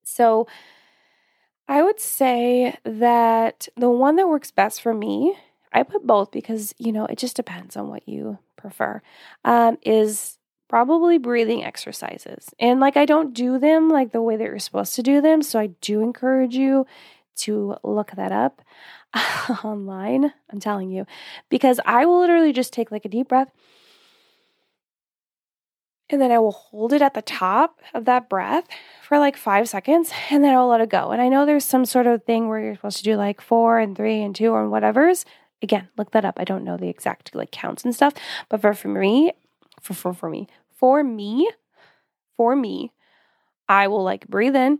So 0.03 0.47
I 1.67 1.83
would 1.83 1.99
say 1.99 2.77
that 2.85 3.67
the 3.75 3.89
one 3.89 4.15
that 4.15 4.29
works 4.29 4.51
best 4.51 4.81
for 4.81 4.93
me, 4.93 5.37
I 5.73 5.83
put 5.83 6.07
both 6.07 6.31
because, 6.31 6.73
you 6.77 6.93
know, 6.93 7.05
it 7.05 7.17
just 7.17 7.35
depends 7.35 7.75
on 7.75 7.89
what 7.89 8.07
you 8.07 8.39
prefer, 8.55 9.01
um, 9.43 9.77
is 9.81 10.37
probably 10.69 11.17
breathing 11.17 11.65
exercises. 11.65 12.49
And 12.57 12.79
like 12.79 12.95
I 12.95 13.05
don't 13.05 13.33
do 13.33 13.59
them 13.59 13.89
like 13.89 14.13
the 14.13 14.21
way 14.21 14.37
that 14.37 14.43
you're 14.45 14.59
supposed 14.59 14.95
to 14.95 15.03
do 15.03 15.19
them, 15.19 15.41
so 15.41 15.59
I 15.59 15.67
do 15.81 16.01
encourage 16.01 16.55
you 16.55 16.85
to 17.37 17.75
look 17.83 18.11
that 18.11 18.31
up 18.31 18.61
online. 19.63 20.33
I'm 20.49 20.59
telling 20.61 20.89
you, 20.89 21.05
because 21.49 21.81
I 21.85 22.05
will 22.05 22.19
literally 22.19 22.53
just 22.53 22.71
take 22.71 22.91
like 22.91 23.03
a 23.03 23.09
deep 23.09 23.27
breath 23.27 23.51
and 26.09 26.21
then 26.21 26.31
I 26.31 26.39
will 26.39 26.51
hold 26.51 26.93
it 26.93 27.01
at 27.01 27.13
the 27.13 27.21
top 27.21 27.79
of 27.93 28.05
that 28.05 28.29
breath 28.29 28.65
for 29.03 29.19
like 29.19 29.35
five 29.35 29.67
seconds 29.67 30.11
and 30.29 30.43
then 30.43 30.55
I'll 30.55 30.67
let 30.67 30.81
it 30.81 30.89
go. 30.89 31.11
And 31.11 31.21
I 31.21 31.27
know 31.27 31.45
there's 31.45 31.65
some 31.65 31.85
sort 31.85 32.07
of 32.07 32.23
thing 32.23 32.47
where 32.47 32.59
you're 32.59 32.75
supposed 32.75 32.97
to 32.97 33.03
do 33.03 33.15
like 33.15 33.41
four 33.41 33.79
and 33.79 33.95
three 33.95 34.21
and 34.21 34.35
two 34.35 34.51
or 34.51 34.69
whatever's. 34.69 35.25
Again, 35.61 35.89
look 35.97 36.11
that 36.11 36.25
up. 36.25 36.35
I 36.37 36.43
don't 36.43 36.63
know 36.63 36.77
the 36.77 36.89
exact 36.89 37.35
like 37.35 37.51
counts 37.51 37.83
and 37.83 37.93
stuff, 37.93 38.13
but 38.47 38.61
for, 38.61 38.73
for 38.73 38.87
me, 38.87 39.33
for, 39.81 39.93
for, 39.93 40.13
for 40.13 40.29
me, 40.29 40.47
for 40.71 41.03
me, 41.03 41.49
for 42.35 42.55
me, 42.55 42.91
I 43.67 43.87
will 43.87 44.03
like 44.03 44.27
breathe 44.27 44.55
in, 44.55 44.79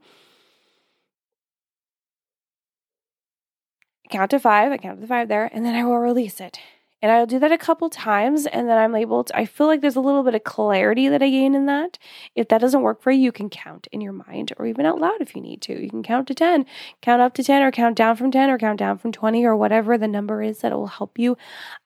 count 4.09 4.31
to 4.31 4.39
five, 4.39 4.71
I 4.71 4.77
count 4.77 5.01
to 5.01 5.07
five 5.07 5.27
there, 5.27 5.49
and 5.51 5.65
then 5.65 5.75
I 5.75 5.83
will 5.83 5.97
release 5.97 6.39
it. 6.39 6.59
And 6.99 7.11
I'll 7.11 7.27
do 7.27 7.37
that 7.39 7.51
a 7.51 7.59
couple 7.59 7.89
times 7.91 8.47
and 8.47 8.67
then 8.67 8.77
I'm 8.77 8.95
able 8.95 9.23
to, 9.23 9.37
I 9.37 9.45
feel 9.45 9.67
like 9.67 9.81
there's 9.81 9.95
a 9.95 10.01
little 10.01 10.23
bit 10.23 10.33
of 10.33 10.43
clarity 10.43 11.07
that 11.09 11.21
I 11.21 11.29
gain 11.29 11.53
in 11.53 11.67
that. 11.67 11.99
If 12.33 12.47
that 12.47 12.59
doesn't 12.59 12.81
work 12.81 13.03
for 13.03 13.11
you, 13.11 13.21
you 13.21 13.31
can 13.31 13.51
count 13.51 13.87
in 13.91 14.01
your 14.01 14.13
mind 14.13 14.53
or 14.57 14.65
even 14.65 14.85
out 14.87 14.99
loud 14.99 15.21
if 15.21 15.35
you 15.35 15.41
need 15.41 15.61
to. 15.63 15.79
You 15.79 15.91
can 15.91 16.01
count 16.01 16.27
to 16.27 16.33
10, 16.33 16.65
count 17.03 17.21
up 17.21 17.35
to 17.35 17.43
10 17.43 17.61
or 17.61 17.71
count 17.71 17.97
down 17.97 18.15
from 18.15 18.31
10 18.31 18.49
or 18.49 18.57
count 18.57 18.79
down 18.79 18.97
from 18.97 19.11
20 19.11 19.45
or 19.45 19.55
whatever 19.55 19.95
the 19.95 20.07
number 20.07 20.41
is 20.41 20.59
that 20.59 20.71
will 20.71 20.87
help 20.87 21.19
you 21.19 21.37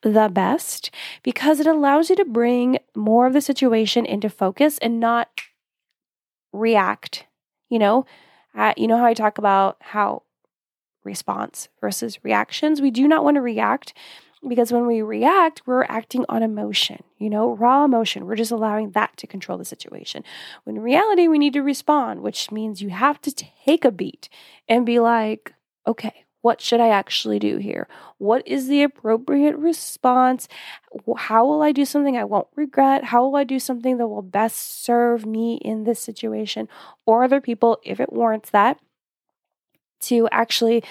the 0.02 0.30
best 0.32 0.91
because 1.24 1.60
it 1.60 1.67
allows 1.67 2.10
you 2.10 2.15
to 2.15 2.26
bring 2.26 2.78
more 2.95 3.28
of 3.28 3.34
the 3.34 3.41
situation 3.41 4.06
into 4.06 4.30
focus 4.30 4.78
and 4.78 5.02
not 5.02 5.41
react. 6.54 7.26
You 7.69 7.80
know, 7.80 8.06
uh, 8.56 8.74
you 8.78 8.88
know 8.88 8.97
how 8.97 9.06
I 9.06 9.13
talk 9.13 9.38
about 9.38 9.76
how 9.82 10.24
response 11.04 11.67
versus 11.82 12.24
reactions. 12.24 12.82
We 12.82 12.91
do 12.91 13.08
not 13.08 13.24
want 13.24 13.36
to 13.36 13.41
react 13.41 13.93
because 14.47 14.71
when 14.71 14.88
we 14.88 15.01
react, 15.01 15.62
we're 15.65 15.84
acting 15.84 16.25
on 16.27 16.41
emotion, 16.43 17.04
you 17.17 17.30
know, 17.30 17.56
raw 17.56 17.86
emotion. 17.86 18.25
We're 18.25 18.36
just 18.36 18.51
allowing 18.51 18.91
that 18.91 19.15
to 19.17 19.27
control 19.27 19.58
the 19.58 19.65
situation. 19.65 20.23
When 20.63 20.77
in 20.77 20.82
reality, 20.82 21.27
we 21.27 21.38
need 21.38 21.54
to 21.54 21.62
respond, 21.62 22.21
which 22.21 22.51
means 22.51 22.82
you 22.82 22.89
have 22.89 23.21
to 23.21 23.32
take 23.32 23.86
a 23.86 23.91
beat 23.91 24.30
and 24.67 24.86
be 24.86 24.99
like, 24.99 25.54
okay, 25.86 26.25
what 26.41 26.60
should 26.60 26.80
I 26.80 26.89
actually 26.89 27.38
do 27.38 27.58
here? 27.58 27.88
What 28.17 28.47
is 28.47 28.67
the 28.67 28.82
appropriate 28.82 29.56
response? 29.58 30.47
How 31.17 31.45
will 31.45 31.62
I 31.62 31.71
do 31.71 31.86
something 31.86 32.17
I 32.17 32.23
won't 32.23 32.47
regret? 32.56 33.06
How 33.06 33.23
will 33.23 33.36
I 33.36 33.43
do 33.43 33.60
something 33.60 33.97
that 33.97 34.08
will 34.08 34.23
best 34.23 34.84
serve 34.84 35.25
me 35.25 35.56
in 35.58 35.84
this 35.84 35.99
situation 35.99 36.67
or 37.06 37.23
other 37.23 37.41
people 37.41 37.80
if 37.84 37.99
it 37.99 38.12
warrants 38.12 38.49
that? 38.49 38.80
To 40.01 40.27
actually 40.32 40.84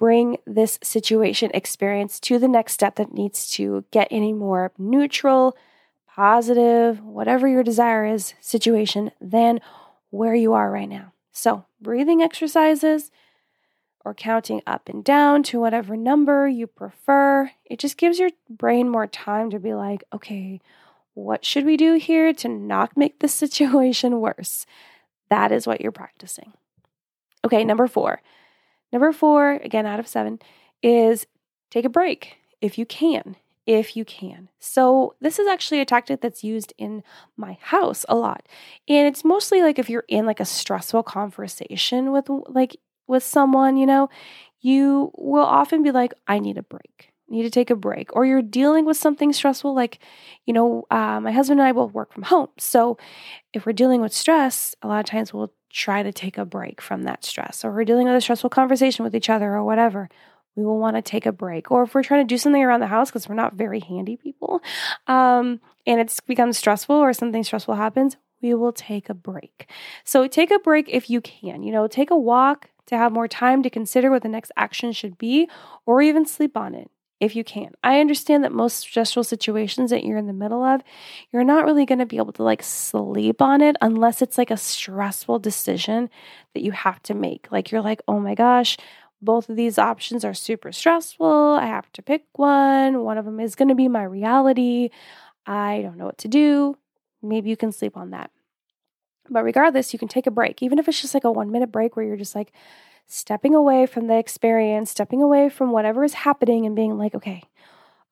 bring 0.00 0.38
this 0.46 0.78
situation 0.82 1.50
experience 1.52 2.18
to 2.18 2.38
the 2.38 2.48
next 2.48 2.72
step 2.72 2.96
that 2.96 3.12
needs 3.12 3.50
to 3.50 3.84
get 3.90 4.08
any 4.10 4.32
more 4.32 4.72
neutral, 4.78 5.54
positive, 6.08 7.04
whatever 7.04 7.46
your 7.46 7.62
desire 7.62 8.06
is, 8.06 8.32
situation 8.40 9.10
than 9.20 9.60
where 10.08 10.34
you 10.34 10.54
are 10.54 10.70
right 10.70 10.88
now. 10.88 11.12
So, 11.32 11.66
breathing 11.82 12.22
exercises 12.22 13.10
or 14.02 14.14
counting 14.14 14.62
up 14.66 14.88
and 14.88 15.04
down 15.04 15.42
to 15.42 15.60
whatever 15.60 15.98
number 15.98 16.48
you 16.48 16.66
prefer, 16.66 17.50
it 17.66 17.78
just 17.78 17.98
gives 17.98 18.18
your 18.18 18.30
brain 18.48 18.88
more 18.88 19.06
time 19.06 19.50
to 19.50 19.58
be 19.58 19.74
like, 19.74 20.02
okay, 20.14 20.62
what 21.12 21.44
should 21.44 21.66
we 21.66 21.76
do 21.76 21.96
here 21.96 22.32
to 22.32 22.48
not 22.48 22.96
make 22.96 23.18
the 23.18 23.28
situation 23.42 24.20
worse? 24.20 24.64
That 25.28 25.52
is 25.52 25.66
what 25.66 25.82
you're 25.82 25.92
practicing. 25.92 26.54
Okay, 27.44 27.64
number 27.64 27.86
four 27.86 28.22
Number 28.92 29.12
four, 29.12 29.52
again, 29.52 29.86
out 29.86 30.00
of 30.00 30.08
seven, 30.08 30.38
is 30.82 31.26
take 31.70 31.84
a 31.84 31.90
break 31.90 32.36
if 32.60 32.78
you 32.78 32.86
can. 32.86 33.36
If 33.66 33.96
you 33.96 34.04
can. 34.04 34.48
So, 34.58 35.14
this 35.20 35.38
is 35.38 35.46
actually 35.46 35.80
a 35.80 35.84
tactic 35.84 36.22
that's 36.22 36.42
used 36.42 36.72
in 36.76 37.04
my 37.36 37.58
house 37.60 38.04
a 38.08 38.16
lot. 38.16 38.46
And 38.88 39.06
it's 39.06 39.24
mostly 39.24 39.62
like 39.62 39.78
if 39.78 39.88
you're 39.88 40.04
in 40.08 40.26
like 40.26 40.40
a 40.40 40.44
stressful 40.44 41.04
conversation 41.04 42.10
with 42.10 42.28
like 42.48 42.76
with 43.06 43.22
someone, 43.22 43.76
you 43.76 43.86
know, 43.86 44.08
you 44.60 45.12
will 45.16 45.44
often 45.44 45.82
be 45.82 45.92
like, 45.92 46.12
I 46.26 46.38
need 46.38 46.58
a 46.58 46.62
break 46.62 47.09
need 47.30 47.42
to 47.42 47.50
take 47.50 47.70
a 47.70 47.76
break 47.76 48.14
or 48.14 48.26
you're 48.26 48.42
dealing 48.42 48.84
with 48.84 48.96
something 48.96 49.32
stressful 49.32 49.74
like 49.74 49.98
you 50.46 50.52
know 50.52 50.84
uh, 50.90 51.20
my 51.20 51.32
husband 51.32 51.60
and 51.60 51.68
i 51.68 51.72
both 51.72 51.92
work 51.92 52.12
from 52.12 52.24
home. 52.24 52.48
So 52.58 52.98
if 53.52 53.66
we're 53.66 53.72
dealing 53.72 54.00
with 54.00 54.12
stress 54.12 54.74
a 54.82 54.88
lot 54.88 55.00
of 55.00 55.06
times 55.06 55.32
we'll 55.32 55.52
try 55.70 56.02
to 56.02 56.12
take 56.12 56.36
a 56.36 56.44
break 56.44 56.80
from 56.80 57.04
that 57.04 57.24
stress 57.24 57.64
or 57.64 57.72
we're 57.72 57.84
dealing 57.84 58.06
with 58.06 58.16
a 58.16 58.20
stressful 58.20 58.50
conversation 58.50 59.04
with 59.04 59.14
each 59.14 59.30
other 59.30 59.54
or 59.54 59.64
whatever 59.64 60.08
we 60.56 60.64
will 60.64 60.78
want 60.78 60.96
to 60.96 61.02
take 61.02 61.26
a 61.26 61.32
break. 61.32 61.70
Or 61.70 61.84
if 61.84 61.94
we're 61.94 62.02
trying 62.02 62.26
to 62.26 62.32
do 62.32 62.36
something 62.36 62.62
around 62.62 62.80
the 62.80 62.86
house 62.88 63.08
because 63.08 63.28
we're 63.28 63.36
not 63.36 63.54
very 63.54 63.80
handy 63.80 64.16
people 64.16 64.60
um, 65.06 65.60
and 65.86 66.00
it's 66.00 66.20
becomes 66.20 66.58
stressful 66.58 66.96
or 66.96 67.12
something 67.12 67.44
stressful 67.44 67.76
happens 67.76 68.16
we 68.42 68.54
will 68.54 68.72
take 68.72 69.08
a 69.08 69.14
break. 69.14 69.70
So 70.04 70.26
take 70.26 70.50
a 70.50 70.58
break 70.58 70.88
if 70.88 71.10
you 71.10 71.20
can 71.20 71.62
you 71.62 71.72
know 71.72 71.86
take 71.86 72.10
a 72.10 72.16
walk 72.16 72.68
to 72.86 72.96
have 72.96 73.12
more 73.12 73.28
time 73.28 73.62
to 73.62 73.70
consider 73.70 74.10
what 74.10 74.22
the 74.22 74.28
next 74.28 74.50
action 74.56 74.92
should 74.92 75.16
be 75.16 75.48
or 75.86 76.02
even 76.02 76.26
sleep 76.26 76.56
on 76.56 76.74
it 76.74 76.90
if 77.20 77.36
you 77.36 77.44
can. 77.44 77.72
I 77.84 78.00
understand 78.00 78.42
that 78.42 78.52
most 78.52 78.78
stressful 78.78 79.24
situations 79.24 79.90
that 79.90 80.04
you're 80.04 80.16
in 80.16 80.26
the 80.26 80.32
middle 80.32 80.64
of, 80.64 80.82
you're 81.30 81.44
not 81.44 81.66
really 81.66 81.84
going 81.84 81.98
to 81.98 82.06
be 82.06 82.16
able 82.16 82.32
to 82.32 82.42
like 82.42 82.62
sleep 82.62 83.42
on 83.42 83.60
it 83.60 83.76
unless 83.82 84.22
it's 84.22 84.38
like 84.38 84.50
a 84.50 84.56
stressful 84.56 85.38
decision 85.38 86.08
that 86.54 86.62
you 86.62 86.72
have 86.72 87.02
to 87.04 87.14
make. 87.14 87.46
Like 87.52 87.70
you're 87.70 87.82
like, 87.82 88.00
oh 88.08 88.18
my 88.18 88.34
gosh, 88.34 88.78
both 89.20 89.50
of 89.50 89.56
these 89.56 89.78
options 89.78 90.24
are 90.24 90.32
super 90.32 90.72
stressful. 90.72 91.58
I 91.60 91.66
have 91.66 91.92
to 91.92 92.02
pick 92.02 92.24
one. 92.32 93.04
One 93.04 93.18
of 93.18 93.26
them 93.26 93.38
is 93.38 93.54
going 93.54 93.68
to 93.68 93.74
be 93.74 93.88
my 93.88 94.02
reality. 94.02 94.88
I 95.46 95.82
don't 95.82 95.98
know 95.98 96.06
what 96.06 96.18
to 96.18 96.28
do. 96.28 96.78
Maybe 97.22 97.50
you 97.50 97.56
can 97.56 97.70
sleep 97.70 97.98
on 97.98 98.10
that. 98.10 98.30
But 99.28 99.44
regardless, 99.44 99.92
you 99.92 99.98
can 99.98 100.08
take 100.08 100.26
a 100.26 100.30
break, 100.30 100.62
even 100.62 100.78
if 100.78 100.88
it's 100.88 101.00
just 101.00 101.14
like 101.14 101.24
a 101.24 101.30
one 101.30 101.52
minute 101.52 101.70
break 101.70 101.96
where 101.96 102.04
you're 102.04 102.16
just 102.16 102.34
like, 102.34 102.52
stepping 103.10 103.54
away 103.54 103.86
from 103.86 104.06
the 104.06 104.16
experience, 104.16 104.90
stepping 104.90 105.20
away 105.20 105.48
from 105.48 105.72
whatever 105.72 106.04
is 106.04 106.14
happening 106.14 106.64
and 106.64 106.76
being 106.76 106.96
like, 106.96 107.14
okay, 107.14 107.42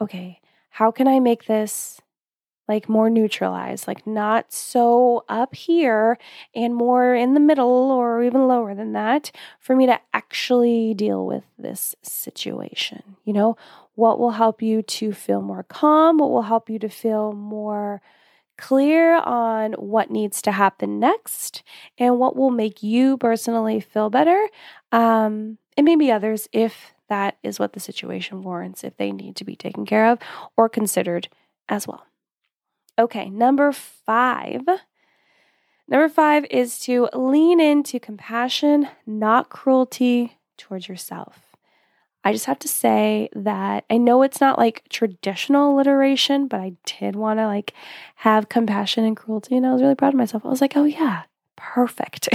okay, 0.01 0.41
how 0.71 0.91
can 0.91 1.07
I 1.07 1.21
make 1.21 1.47
this 1.47 2.01
like 2.67 2.89
more 2.89 3.09
neutralized, 3.09 3.87
like 3.87 4.07
not 4.07 4.53
so 4.53 5.25
up 5.29 5.55
here 5.55 6.19
and 6.55 6.75
more 6.75 7.15
in 7.15 7.33
the 7.33 7.41
middle 7.41 7.91
or 7.91 8.23
even 8.23 8.47
lower 8.47 8.75
than 8.75 8.93
that 8.93 9.31
for 9.59 9.75
me 9.75 9.87
to 9.87 9.99
actually 10.13 10.95
deal 10.95 11.25
with 11.25 11.45
this 11.57 11.95
situation? 12.03 13.17
You 13.25 13.33
know, 13.33 13.57
what 13.95 14.19
will 14.19 14.33
help 14.33 14.61
you 14.61 14.83
to 14.83 15.13
feel 15.13 15.41
more 15.41 15.63
calm? 15.63 16.19
What 16.19 16.31
will 16.31 16.43
help 16.43 16.69
you 16.69 16.79
to 16.81 16.89
feel 16.89 17.33
more 17.33 18.03
clear 18.59 19.17
on 19.17 19.73
what 19.75 20.11
needs 20.11 20.43
to 20.43 20.53
happen 20.53 20.99
next 20.99 21.63
and 21.97 22.19
what 22.19 22.37
will 22.37 22.51
make 22.51 22.83
you 22.83 23.17
personally 23.17 23.81
feel 23.81 24.11
better, 24.11 24.49
um, 24.93 25.59
and 25.77 25.85
maybe 25.85 26.11
others 26.11 26.49
if 26.53 26.93
that 27.09 27.39
is 27.43 27.59
what 27.59 27.73
the 27.73 27.81
situation 27.81 28.43
warrants, 28.43 28.85
if 28.85 28.97
they 28.97 29.13
need 29.13 29.37
to 29.37 29.45
be 29.45 29.57
taken 29.57 29.87
care 29.87 30.07
of 30.07 30.19
or 30.57 30.69
considered 30.69 31.29
as 31.69 31.87
well. 31.87 32.05
Okay, 32.99 33.31
number 33.31 33.73
five. 33.73 34.63
Number 35.89 36.09
five 36.09 36.45
is 36.51 36.79
to 36.81 37.09
lean 37.15 37.61
into 37.61 37.99
compassion, 37.99 38.89
not 39.07 39.49
cruelty 39.49 40.37
towards 40.59 40.89
yourself. 40.89 41.57
I 42.25 42.33
just 42.33 42.47
have 42.47 42.59
to 42.59 42.69
say 42.69 43.31
that 43.35 43.85
I 43.89 43.97
know 43.97 44.23
it's 44.23 44.41
not 44.41 44.59
like 44.59 44.83
traditional 44.91 45.73
alliteration, 45.73 46.47
but 46.49 46.61
I 46.61 46.73
did 46.85 47.17
want 47.17 47.39
to 47.39 47.47
like 47.47 47.73
have 48.17 48.51
compassion 48.51 49.05
and 49.05 49.17
cruelty. 49.17 49.57
And 49.57 49.65
I 49.65 49.73
was 49.73 49.81
really 49.81 49.95
proud 49.95 50.13
of 50.13 50.19
myself. 50.19 50.45
I 50.45 50.49
was 50.49 50.61
like, 50.61 50.77
oh, 50.77 50.85
yeah, 50.85 51.23
perfect. 51.59 52.29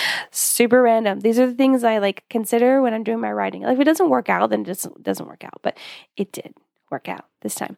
Super 0.30 0.82
random. 0.82 1.20
These 1.20 1.38
are 1.38 1.46
the 1.46 1.54
things 1.54 1.84
I 1.84 1.98
like 1.98 2.24
consider 2.30 2.80
when 2.80 2.94
I'm 2.94 3.04
doing 3.04 3.20
my 3.20 3.32
writing. 3.32 3.62
Like 3.62 3.74
if 3.74 3.80
it 3.80 3.84
doesn't 3.84 4.08
work 4.08 4.28
out, 4.28 4.50
then 4.50 4.60
it 4.62 4.66
doesn't, 4.66 5.02
doesn't 5.02 5.26
work 5.26 5.44
out. 5.44 5.60
But 5.62 5.76
it 6.16 6.32
did 6.32 6.54
work 6.90 7.08
out 7.08 7.26
this 7.42 7.54
time. 7.54 7.76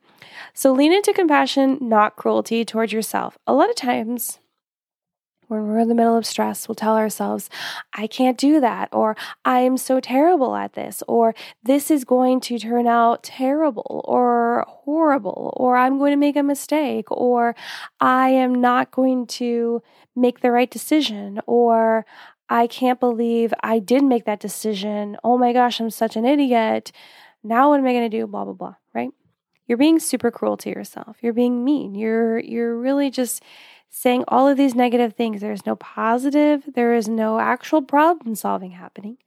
So 0.55 0.73
lean 0.73 0.93
into 0.93 1.13
compassion, 1.13 1.79
not 1.81 2.17
cruelty 2.17 2.65
towards 2.65 2.93
yourself. 2.93 3.39
A 3.47 3.55
lot 3.55 3.71
of 3.71 3.77
times 3.77 4.39
when 5.51 5.67
we're 5.67 5.81
in 5.81 5.89
the 5.89 5.97
middle 5.97 6.17
of 6.17 6.25
stress, 6.25 6.69
we'll 6.69 6.77
tell 6.77 6.97
ourselves, 6.97 7.51
I 7.93 8.07
can't 8.07 8.39
do 8.39 8.61
that, 8.61 8.89
or 8.93 9.17
I 9.45 9.61
am 9.61 9.77
so 9.77 9.99
terrible 9.99 10.55
at 10.55 10.75
this, 10.75 11.03
or 11.09 11.35
this 11.61 11.91
is 11.91 12.05
going 12.05 12.41
to 12.43 12.59
turn 12.59 12.87
out 12.87 13.25
terrible 13.25 14.05
or 14.07 14.65
horrible, 14.69 15.53
or 15.57 15.77
I'm 15.77 15.99
going 15.99 16.13
to 16.13 16.17
make 16.17 16.37
a 16.37 16.45
mistake, 16.45 17.11
or 17.11 17.57
I 18.01 18.29
am 18.29 18.55
not 18.55 18.93
going 18.93 19.27
to 19.27 19.83
make 20.15 20.41
the 20.41 20.53
right 20.53 20.71
decision, 20.71 21.41
or 21.47 22.07
I 22.49 22.69
can't 22.69 23.01
believe 23.01 23.53
I 23.61 23.81
did 23.81 24.05
make 24.05 24.27
that 24.27 24.39
decision. 24.39 25.17
Oh 25.25 25.37
my 25.37 25.53
gosh, 25.53 25.81
I'm 25.81 25.91
such 25.91 26.15
an 26.15 26.25
idiot. 26.25 26.93
Now 27.43 27.71
what 27.71 27.81
am 27.81 27.87
I 27.87 27.93
going 27.93 28.09
to 28.09 28.19
do? 28.19 28.29
Blah, 28.29 28.45
blah, 28.45 28.55
blah, 28.55 28.75
right? 28.95 29.11
You're 29.67 29.79
being 29.79 29.99
super 29.99 30.31
cruel 30.31 30.57
to 30.59 30.69
yourself. 30.69 31.17
You're 31.21 31.33
being 31.33 31.65
mean. 31.65 31.95
You're 31.95 32.39
you're 32.39 32.77
really 32.77 33.09
just 33.09 33.43
saying 33.91 34.25
all 34.29 34.49
of 34.49 34.57
these 34.57 34.75
negative 34.75 35.15
things. 35.15 35.41
There 35.41 35.53
is 35.53 35.67
no 35.67 35.77
positive, 35.77 36.63
there 36.75 36.95
is 36.95 37.09
no 37.09 37.41
actual 37.41 37.83
problem 37.83 38.35
solving 38.35 38.71
happening. 38.71 39.19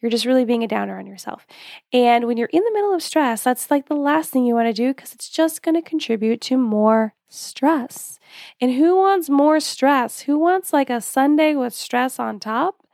You're 0.00 0.10
just 0.10 0.26
really 0.26 0.44
being 0.44 0.62
a 0.62 0.68
downer 0.68 0.98
on 0.98 1.06
yourself. 1.06 1.46
And 1.92 2.26
when 2.26 2.36
you're 2.36 2.50
in 2.52 2.62
the 2.62 2.72
middle 2.72 2.94
of 2.94 3.02
stress, 3.02 3.42
that's 3.42 3.70
like 3.70 3.88
the 3.88 3.96
last 3.96 4.30
thing 4.30 4.44
you 4.44 4.54
want 4.54 4.68
to 4.68 4.72
do 4.72 4.88
because 4.88 5.14
it's 5.14 5.28
just 5.28 5.62
going 5.62 5.74
to 5.74 5.82
contribute 5.82 6.40
to 6.42 6.56
more 6.56 7.14
stress. 7.28 8.18
And 8.60 8.74
who 8.74 8.96
wants 8.96 9.28
more 9.30 9.60
stress? 9.60 10.20
Who 10.20 10.38
wants 10.38 10.72
like 10.72 10.90
a 10.90 11.00
Sunday 11.00 11.54
with 11.54 11.74
stress 11.74 12.18
on 12.18 12.38
top 12.38 12.86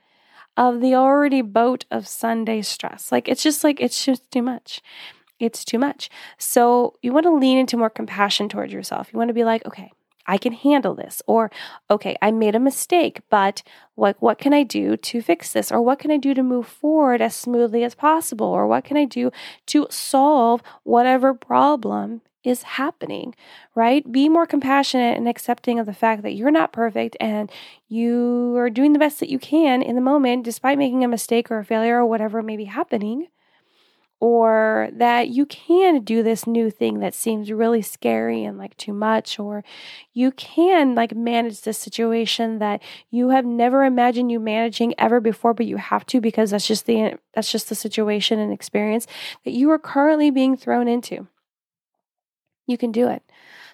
of 0.57 0.81
the 0.81 0.95
already 0.95 1.43
boat 1.43 1.85
of 1.91 2.07
Sunday 2.07 2.63
stress? 2.63 3.11
Like 3.11 3.29
it's 3.29 3.43
just 3.43 3.65
like, 3.65 3.81
it's 3.81 4.05
just 4.05 4.31
too 4.31 4.43
much. 4.43 4.81
It's 5.41 5.65
too 5.65 5.79
much. 5.79 6.11
So 6.39 6.95
you 7.03 7.13
want 7.13 7.25
to 7.25 7.35
lean 7.35 7.59
into 7.59 7.77
more 7.77 7.91
compassion 7.91 8.49
towards 8.49 8.73
yourself. 8.73 9.11
You 9.13 9.19
want 9.19 9.31
to 9.31 9.35
be 9.35 9.45
like, 9.45 9.67
okay, 9.67 9.91
I 10.31 10.39
can 10.39 10.53
handle 10.53 10.95
this. 10.95 11.21
Or, 11.27 11.51
okay, 11.91 12.17
I 12.23 12.31
made 12.31 12.55
a 12.55 12.61
mistake, 12.61 13.21
but 13.31 13.65
like, 13.97 14.23
what 14.23 14.39
can 14.39 14.55
I 14.55 14.63
do 14.63 14.97
to 14.97 15.21
fix 15.21 15.53
this? 15.53 15.73
Or 15.73 15.83
what 15.83 15.99
can 15.99 16.13
I 16.13 16.19
do 16.19 16.35
to 16.35 16.43
move 16.45 16.69
forward 16.69 17.21
as 17.21 17.35
smoothly 17.35 17.83
as 17.83 17.97
possible? 17.97 18.47
Or 18.47 18.69
what 18.69 18.85
can 18.85 18.97
I 18.97 19.07
do 19.07 19.33
to 19.67 19.89
solve 19.91 20.63
whatever 20.85 21.35
problem 21.35 22.21
is 22.45 22.63
happening, 22.63 23.35
right? 23.75 24.11
Be 24.11 24.29
more 24.29 24.47
compassionate 24.47 25.17
and 25.17 25.29
accepting 25.29 25.81
of 25.81 25.87
the 25.87 25.93
fact 25.93 26.23
that 26.23 26.35
you're 26.35 26.53
not 26.53 26.73
perfect 26.73 27.17
and 27.19 27.51
you 27.89 28.55
are 28.57 28.71
doing 28.71 28.93
the 28.93 29.01
best 29.01 29.19
that 29.19 29.31
you 29.31 29.41
can 29.41 29.83
in 29.83 29.97
the 29.97 30.01
moment, 30.01 30.45
despite 30.45 30.79
making 30.79 31.03
a 31.03 31.09
mistake 31.09 31.51
or 31.51 31.59
a 31.59 31.65
failure 31.65 31.99
or 31.99 32.07
whatever 32.07 32.41
may 32.41 32.57
be 32.57 32.65
happening 32.67 33.27
or 34.21 34.91
that 34.93 35.29
you 35.29 35.47
can 35.47 36.03
do 36.05 36.23
this 36.23 36.47
new 36.47 36.71
thing 36.71 37.01
that 37.01 37.15
seems 37.15 37.51
really 37.51 37.81
scary 37.81 38.45
and 38.45 38.59
like 38.59 38.77
too 38.77 38.93
much 38.93 39.39
or 39.39 39.65
you 40.13 40.31
can 40.33 40.95
like 40.95 41.17
manage 41.17 41.63
this 41.63 41.79
situation 41.79 42.59
that 42.59 42.83
you 43.11 43.31
have 43.31 43.47
never 43.47 43.83
imagined 43.85 44.31
you 44.31 44.39
managing 44.39 44.95
ever 44.99 45.21
before 45.21 45.55
but 45.55 45.67
you 45.67 45.79
have 45.79 46.05
to 46.05 46.21
because 46.21 46.51
that's 46.51 46.67
just 46.67 46.85
the 46.85 47.19
that's 47.35 47.51
just 47.51 47.71
the 47.71 47.75
situation 47.75 48.39
and 48.39 48.53
experience 48.53 49.07
that 49.45 49.53
you 49.53 49.71
are 49.71 49.79
currently 49.79 50.31
being 50.31 50.57
thrown 50.57 50.87
into. 50.87 51.27
You 52.67 52.77
can 52.77 52.93
do 52.93 53.09
it 53.09 53.23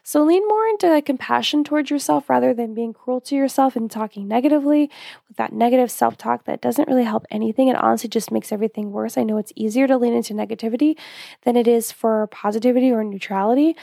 so 0.07 0.23
lean 0.23 0.47
more 0.47 0.69
into 0.69 1.03
compassion 1.05 1.65
towards 1.65 1.91
yourself 1.91 2.31
rather 2.31 2.55
than 2.55 2.75
being 2.75 2.93
cruel 2.93 3.21
to 3.23 3.35
yourself 3.35 3.75
and 3.75 3.91
talking 3.91 4.29
negatively 4.29 4.89
with 5.27 5.37
that 5.37 5.53
negative 5.53 5.91
self 5.91 6.17
talk 6.17 6.45
that 6.45 6.61
doesn't 6.61 6.87
really 6.87 7.03
help 7.03 7.27
anything 7.29 7.69
and 7.69 7.77
honestly 7.77 8.09
just 8.09 8.31
makes 8.31 8.53
everything 8.53 8.93
worse. 8.93 9.19
I 9.19 9.25
know 9.25 9.37
it's 9.37 9.53
easier 9.57 9.89
to 9.89 9.97
lean 9.97 10.15
into 10.15 10.33
negativity 10.33 10.97
than 11.43 11.57
it 11.57 11.67
is 11.67 11.91
for 11.91 12.29
positivity 12.29 12.93
or 12.93 13.03
neutrality, 13.03 13.75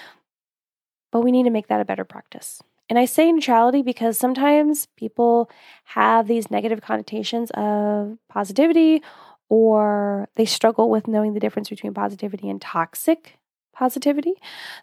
but 1.12 1.26
we 1.26 1.32
need 1.34 1.44
to 1.44 1.50
make 1.50 1.68
that 1.68 1.82
a 1.82 1.86
better 1.86 2.06
practice. 2.06 2.62
And 2.88 2.98
I 2.98 3.04
say 3.04 3.30
neutrality 3.30 3.82
because 3.82 4.18
sometimes 4.18 4.88
people 4.96 5.52
have 5.84 6.30
these 6.30 6.50
negative 6.50 6.80
connotations 6.80 7.52
of 7.52 8.18
positivity 8.30 9.04
or 9.50 10.30
they 10.38 10.46
struggle 10.46 10.90
with 10.90 11.06
knowing 11.06 11.34
the 11.34 11.42
difference 11.42 11.68
between 11.68 11.94
positivity 11.94 12.50
and 12.50 12.62
toxic 12.62 13.40
positivity. 13.74 14.34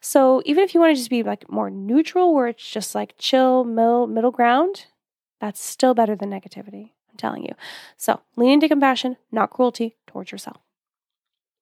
So 0.01 0.43
even 0.45 0.65
if 0.65 0.75
you 0.75 0.81
want 0.81 0.91
to 0.95 1.01
just 1.01 1.11
be 1.11 1.23
like 1.23 1.51
more 1.51 1.71
neutral, 1.71 2.35
where 2.35 2.49
it's 2.49 2.69
just 2.69 2.95
like 2.95 3.15
chill, 3.19 3.65
middle, 3.65 4.07
middle 4.07 4.31
ground, 4.31 4.87
that's 5.41 5.63
still 5.63 5.95
better 5.95 6.15
than 6.15 6.31
negativity. 6.31 6.91
I'm 7.11 7.17
telling 7.17 7.45
you. 7.45 7.55
So 7.97 8.21
lean 8.37 8.53
into 8.53 8.69
compassion, 8.69 9.17
not 9.33 9.51
cruelty 9.51 9.97
towards 10.07 10.33
yourself. 10.33 10.59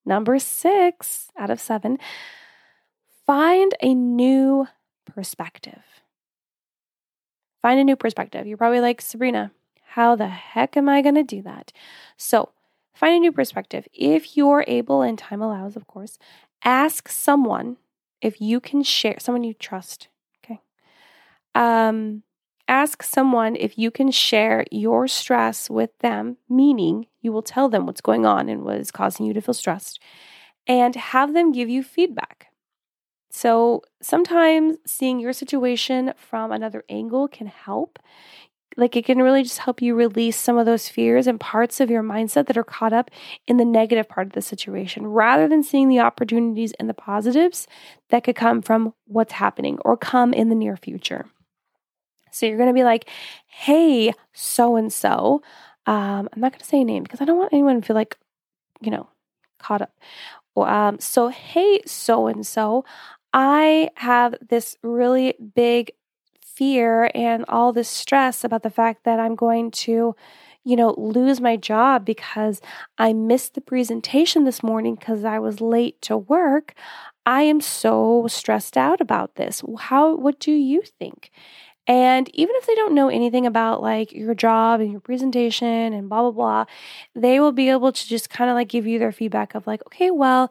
Number 0.04 0.38
six 0.38 1.30
out 1.38 1.50
of 1.50 1.60
seven, 1.60 1.98
find 3.26 3.74
a 3.82 3.94
new 3.94 4.66
perspective. 5.04 5.82
Find 7.60 7.80
a 7.80 7.84
new 7.84 7.96
perspective. 7.96 8.46
You're 8.46 8.56
probably 8.56 8.80
like, 8.80 9.00
Sabrina, 9.00 9.52
how 9.84 10.16
the 10.16 10.28
heck 10.28 10.76
am 10.76 10.88
I 10.88 11.02
going 11.02 11.16
to 11.16 11.22
do 11.22 11.42
that? 11.42 11.72
So, 12.16 12.50
find 12.94 13.16
a 13.16 13.18
new 13.18 13.32
perspective. 13.32 13.86
If 13.92 14.36
you're 14.36 14.64
able 14.66 15.02
and 15.02 15.18
time 15.18 15.42
allows, 15.42 15.76
of 15.76 15.86
course, 15.86 16.18
ask 16.64 17.08
someone 17.08 17.76
if 18.20 18.40
you 18.40 18.60
can 18.60 18.82
share 18.82 19.16
someone 19.18 19.44
you 19.44 19.54
trust 19.54 20.08
okay? 20.44 20.60
Um 21.54 22.22
ask 22.66 23.02
someone 23.02 23.56
if 23.56 23.78
you 23.78 23.90
can 23.90 24.10
share 24.10 24.64
your 24.70 25.08
stress 25.08 25.70
with 25.70 25.90
them 26.00 26.36
meaning 26.48 27.06
you 27.22 27.32
will 27.32 27.42
tell 27.42 27.68
them 27.68 27.86
what's 27.86 28.02
going 28.02 28.26
on 28.26 28.48
and 28.48 28.62
what 28.62 28.76
is 28.76 28.90
causing 28.90 29.24
you 29.24 29.32
to 29.32 29.40
feel 29.40 29.54
stressed 29.54 29.98
and 30.66 30.94
have 30.94 31.32
them 31.32 31.50
give 31.50 31.70
you 31.70 31.82
feedback. 31.82 32.48
So 33.30 33.82
sometimes 34.02 34.76
seeing 34.86 35.18
your 35.20 35.32
situation 35.32 36.12
from 36.16 36.52
another 36.52 36.84
angle 36.88 37.28
can 37.28 37.46
help 37.46 37.98
like 38.78 38.94
it 38.94 39.04
can 39.04 39.18
really 39.18 39.42
just 39.42 39.58
help 39.58 39.82
you 39.82 39.94
release 39.94 40.38
some 40.38 40.56
of 40.56 40.64
those 40.64 40.88
fears 40.88 41.26
and 41.26 41.40
parts 41.40 41.80
of 41.80 41.90
your 41.90 42.02
mindset 42.02 42.46
that 42.46 42.56
are 42.56 42.64
caught 42.64 42.92
up 42.92 43.10
in 43.48 43.56
the 43.56 43.64
negative 43.64 44.08
part 44.08 44.28
of 44.28 44.32
the 44.34 44.40
situation 44.40 45.06
rather 45.06 45.48
than 45.48 45.64
seeing 45.64 45.88
the 45.88 45.98
opportunities 45.98 46.72
and 46.74 46.88
the 46.88 46.94
positives 46.94 47.66
that 48.10 48.22
could 48.22 48.36
come 48.36 48.62
from 48.62 48.94
what's 49.06 49.32
happening 49.32 49.78
or 49.84 49.96
come 49.96 50.32
in 50.32 50.48
the 50.48 50.54
near 50.54 50.76
future. 50.76 51.26
So 52.30 52.46
you're 52.46 52.56
going 52.56 52.68
to 52.68 52.74
be 52.74 52.84
like, 52.84 53.08
hey, 53.46 54.12
so 54.32 54.76
and 54.76 54.92
so. 54.92 55.42
I'm 55.86 56.28
not 56.36 56.52
going 56.52 56.60
to 56.60 56.64
say 56.64 56.82
a 56.82 56.84
name 56.84 57.02
because 57.02 57.20
I 57.20 57.24
don't 57.24 57.38
want 57.38 57.52
anyone 57.52 57.80
to 57.80 57.86
feel 57.86 57.96
like, 57.96 58.16
you 58.80 58.90
know, 58.90 59.08
caught 59.58 59.82
up. 59.82 59.92
Um, 60.56 61.00
so, 61.00 61.28
hey, 61.28 61.80
so 61.86 62.26
and 62.26 62.46
so, 62.46 62.84
I 63.32 63.90
have 63.96 64.34
this 64.48 64.76
really 64.82 65.34
big 65.54 65.92
fear 66.58 67.10
and 67.14 67.44
all 67.48 67.72
this 67.72 67.88
stress 67.88 68.42
about 68.42 68.64
the 68.64 68.70
fact 68.70 69.04
that 69.04 69.20
I'm 69.20 69.36
going 69.36 69.70
to, 69.70 70.16
you 70.64 70.76
know, 70.76 70.92
lose 70.98 71.40
my 71.40 71.56
job 71.56 72.04
because 72.04 72.60
I 72.98 73.12
missed 73.12 73.54
the 73.54 73.60
presentation 73.60 74.42
this 74.42 74.60
morning 74.62 74.96
because 74.96 75.24
I 75.24 75.38
was 75.38 75.60
late 75.60 76.02
to 76.02 76.16
work. 76.16 76.74
I 77.24 77.42
am 77.42 77.60
so 77.60 78.26
stressed 78.28 78.76
out 78.76 79.00
about 79.00 79.36
this. 79.36 79.62
How 79.78 80.16
what 80.16 80.40
do 80.40 80.50
you 80.50 80.82
think? 80.98 81.30
And 81.86 82.28
even 82.34 82.54
if 82.56 82.66
they 82.66 82.74
don't 82.74 82.94
know 82.94 83.08
anything 83.08 83.46
about 83.46 83.80
like 83.80 84.12
your 84.12 84.34
job 84.34 84.80
and 84.80 84.90
your 84.90 85.00
presentation 85.00 85.94
and 85.94 86.08
blah 86.08 86.22
blah 86.22 86.32
blah, 86.32 86.64
they 87.14 87.38
will 87.40 87.52
be 87.52 87.70
able 87.70 87.92
to 87.92 88.08
just 88.08 88.28
kind 88.28 88.50
of 88.50 88.54
like 88.54 88.68
give 88.68 88.86
you 88.86 88.98
their 88.98 89.12
feedback 89.12 89.54
of 89.54 89.66
like, 89.66 89.80
okay, 89.86 90.10
well, 90.10 90.50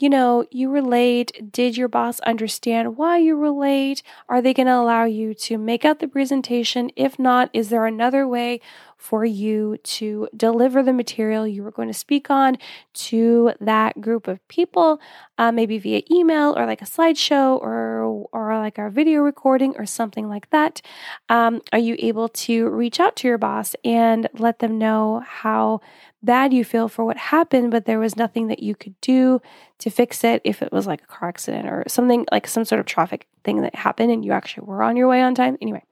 you 0.00 0.08
know, 0.08 0.46
you 0.50 0.70
were 0.70 0.82
late. 0.82 1.52
Did 1.52 1.76
your 1.76 1.88
boss 1.88 2.20
understand 2.20 2.96
why 2.96 3.18
you 3.18 3.36
were 3.36 3.50
late? 3.50 4.02
Are 4.28 4.40
they 4.40 4.54
going 4.54 4.66
to 4.66 4.74
allow 4.74 5.04
you 5.04 5.34
to 5.34 5.58
make 5.58 5.84
out 5.84 5.98
the 5.98 6.08
presentation? 6.08 6.90
If 6.96 7.18
not, 7.18 7.50
is 7.52 7.68
there 7.68 7.86
another 7.86 8.26
way 8.26 8.60
for 9.00 9.24
you 9.24 9.78
to 9.82 10.28
deliver 10.36 10.82
the 10.82 10.92
material 10.92 11.46
you 11.46 11.62
were 11.62 11.70
going 11.70 11.88
to 11.88 11.94
speak 11.94 12.30
on 12.30 12.58
to 12.92 13.50
that 13.58 13.98
group 13.98 14.28
of 14.28 14.46
people, 14.46 15.00
uh, 15.38 15.50
maybe 15.50 15.78
via 15.78 16.02
email 16.10 16.54
or 16.56 16.66
like 16.66 16.82
a 16.82 16.84
slideshow 16.84 17.58
or 17.62 18.26
or 18.30 18.58
like 18.58 18.78
our 18.78 18.90
video 18.90 19.22
recording 19.22 19.74
or 19.78 19.86
something 19.86 20.28
like 20.28 20.50
that? 20.50 20.82
Um, 21.30 21.62
are 21.72 21.78
you 21.78 21.96
able 21.98 22.28
to 22.28 22.68
reach 22.68 23.00
out 23.00 23.16
to 23.16 23.28
your 23.28 23.38
boss 23.38 23.74
and 23.84 24.28
let 24.34 24.58
them 24.58 24.76
know 24.76 25.24
how 25.26 25.80
bad 26.22 26.52
you 26.52 26.62
feel 26.62 26.86
for 26.86 27.02
what 27.02 27.16
happened, 27.16 27.70
but 27.70 27.86
there 27.86 27.98
was 27.98 28.16
nothing 28.16 28.48
that 28.48 28.62
you 28.62 28.74
could 28.74 29.00
do 29.00 29.40
to 29.78 29.88
fix 29.88 30.22
it 30.24 30.42
if 30.44 30.60
it 30.60 30.72
was 30.72 30.86
like 30.86 31.02
a 31.02 31.06
car 31.06 31.30
accident 31.30 31.66
or 31.66 31.84
something 31.88 32.26
like 32.30 32.46
some 32.46 32.66
sort 32.66 32.80
of 32.80 32.84
traffic 32.84 33.26
thing 33.44 33.62
that 33.62 33.74
happened 33.74 34.12
and 34.12 34.26
you 34.26 34.32
actually 34.32 34.66
were 34.66 34.82
on 34.82 34.98
your 34.98 35.08
way 35.08 35.22
on 35.22 35.34
time. 35.34 35.56
Anyway. 35.62 35.82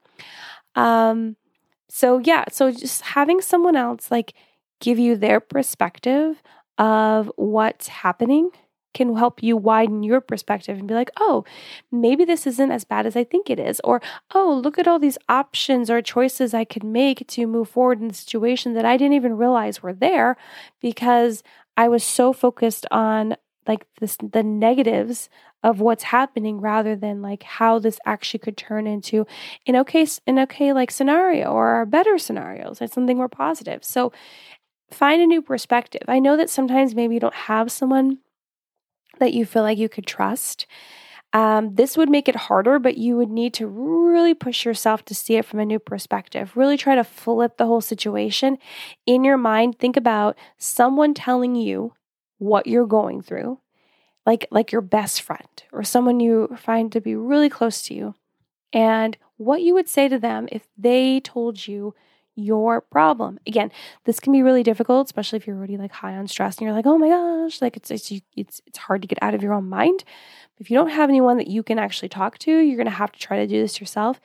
Um 0.75 1.35
so 1.89 2.19
yeah, 2.19 2.45
so 2.51 2.71
just 2.71 3.01
having 3.01 3.41
someone 3.41 3.75
else 3.75 4.11
like 4.11 4.33
give 4.79 4.99
you 4.99 5.15
their 5.15 5.39
perspective 5.39 6.41
of 6.77 7.31
what's 7.35 7.87
happening 7.87 8.51
can 8.93 9.15
help 9.15 9.43
you 9.43 9.55
widen 9.55 10.03
your 10.03 10.19
perspective 10.19 10.77
and 10.77 10.87
be 10.87 10.93
like, 10.93 11.11
oh, 11.17 11.43
maybe 11.91 12.25
this 12.25 12.47
isn't 12.47 12.71
as 12.71 12.83
bad 12.83 13.05
as 13.05 13.15
I 13.15 13.23
think 13.23 13.49
it 13.49 13.59
is. 13.59 13.79
Or, 13.83 14.01
oh, 14.33 14.59
look 14.63 14.79
at 14.79 14.87
all 14.87 14.97
these 14.99 15.17
options 15.27 15.89
or 15.89 16.01
choices 16.01 16.53
I 16.53 16.63
could 16.63 16.83
make 16.83 17.27
to 17.27 17.45
move 17.45 17.69
forward 17.69 18.01
in 18.01 18.07
the 18.07 18.13
situation 18.13 18.73
that 18.73 18.85
I 18.85 18.97
didn't 18.97 19.13
even 19.13 19.37
realize 19.37 19.83
were 19.83 19.93
there 19.93 20.37
because 20.81 21.43
I 21.77 21.87
was 21.87 22.03
so 22.03 22.33
focused 22.33 22.85
on 22.89 23.35
like 23.69 23.85
this 24.01 24.17
the 24.21 24.43
negatives 24.43 25.29
of 25.63 25.79
what's 25.79 26.03
happening 26.03 26.59
rather 26.59 26.95
than 26.95 27.21
like 27.21 27.43
how 27.43 27.79
this 27.79 27.99
actually 28.05 28.39
could 28.39 28.57
turn 28.57 28.85
into 28.87 29.25
an 29.65 29.77
okay 29.77 30.05
an 30.27 30.39
okay 30.39 30.73
like 30.73 30.91
scenario 30.91 31.51
or 31.51 31.85
better 31.85 32.17
scenarios 32.17 32.81
like 32.81 32.91
something 32.91 33.15
more 33.15 33.29
positive 33.29 33.85
so 33.85 34.11
find 34.91 35.21
a 35.21 35.27
new 35.27 35.41
perspective 35.41 36.03
i 36.09 36.19
know 36.19 36.35
that 36.35 36.49
sometimes 36.49 36.93
maybe 36.93 37.13
you 37.13 37.19
don't 37.21 37.33
have 37.33 37.71
someone 37.71 38.17
that 39.19 39.33
you 39.33 39.45
feel 39.45 39.63
like 39.63 39.77
you 39.77 39.89
could 39.89 40.07
trust. 40.07 40.65
Um, 41.31 41.75
this 41.75 41.95
would 41.95 42.09
make 42.09 42.27
it 42.27 42.35
harder, 42.35 42.79
but 42.79 42.97
you 42.97 43.15
would 43.17 43.29
need 43.29 43.53
to 43.55 43.67
really 43.67 44.33
push 44.33 44.65
yourself 44.65 45.05
to 45.05 45.15
see 45.15 45.35
it 45.35 45.45
from 45.45 45.59
a 45.59 45.65
new 45.65 45.77
perspective. 45.77 46.53
Really 46.55 46.77
try 46.77 46.95
to 46.95 47.03
flip 47.03 47.57
the 47.57 47.67
whole 47.67 47.81
situation 47.81 48.57
in 49.05 49.23
your 49.23 49.37
mind. 49.37 49.77
Think 49.77 49.95
about 49.95 50.35
someone 50.57 51.13
telling 51.13 51.55
you 51.55 51.93
what 52.39 52.67
you're 52.67 52.87
going 52.87 53.21
through, 53.21 53.59
like 54.25 54.47
like 54.51 54.71
your 54.71 54.81
best 54.81 55.21
friend 55.21 55.63
or 55.71 55.83
someone 55.83 56.19
you 56.19 56.57
find 56.57 56.91
to 56.91 57.01
be 57.01 57.15
really 57.15 57.49
close 57.49 57.81
to 57.83 57.93
you, 57.93 58.15
and 58.73 59.17
what 59.37 59.61
you 59.61 59.73
would 59.73 59.87
say 59.87 60.09
to 60.09 60.19
them 60.19 60.49
if 60.51 60.67
they 60.77 61.19
told 61.19 61.67
you 61.67 61.93
your 62.35 62.81
problem. 62.81 63.39
Again, 63.45 63.71
this 64.05 64.19
can 64.19 64.33
be 64.33 64.41
really 64.41 64.63
difficult, 64.63 65.07
especially 65.07 65.37
if 65.37 65.45
you're 65.45 65.57
already 65.57 65.77
like 65.77 65.91
high 65.91 66.15
on 66.15 66.27
stress 66.27 66.57
and 66.57 66.65
you're 66.65 66.73
like, 66.73 66.85
"Oh 66.85 66.97
my 66.97 67.09
gosh, 67.09 67.61
like 67.61 67.77
it's 67.77 67.91
it's 67.91 68.11
it's 68.35 68.61
it's 68.65 68.77
hard 68.77 69.01
to 69.01 69.07
get 69.07 69.19
out 69.21 69.33
of 69.33 69.43
your 69.43 69.53
own 69.53 69.69
mind." 69.69 70.03
If 70.57 70.69
you 70.69 70.77
don't 70.77 70.89
have 70.89 71.09
anyone 71.09 71.37
that 71.37 71.47
you 71.47 71.63
can 71.63 71.79
actually 71.79 72.09
talk 72.09 72.37
to, 72.39 72.51
you're 72.51 72.75
going 72.75 72.85
to 72.85 72.91
have 72.91 73.11
to 73.13 73.19
try 73.19 73.37
to 73.37 73.47
do 73.47 73.61
this 73.61 73.79
yourself. 73.79 74.19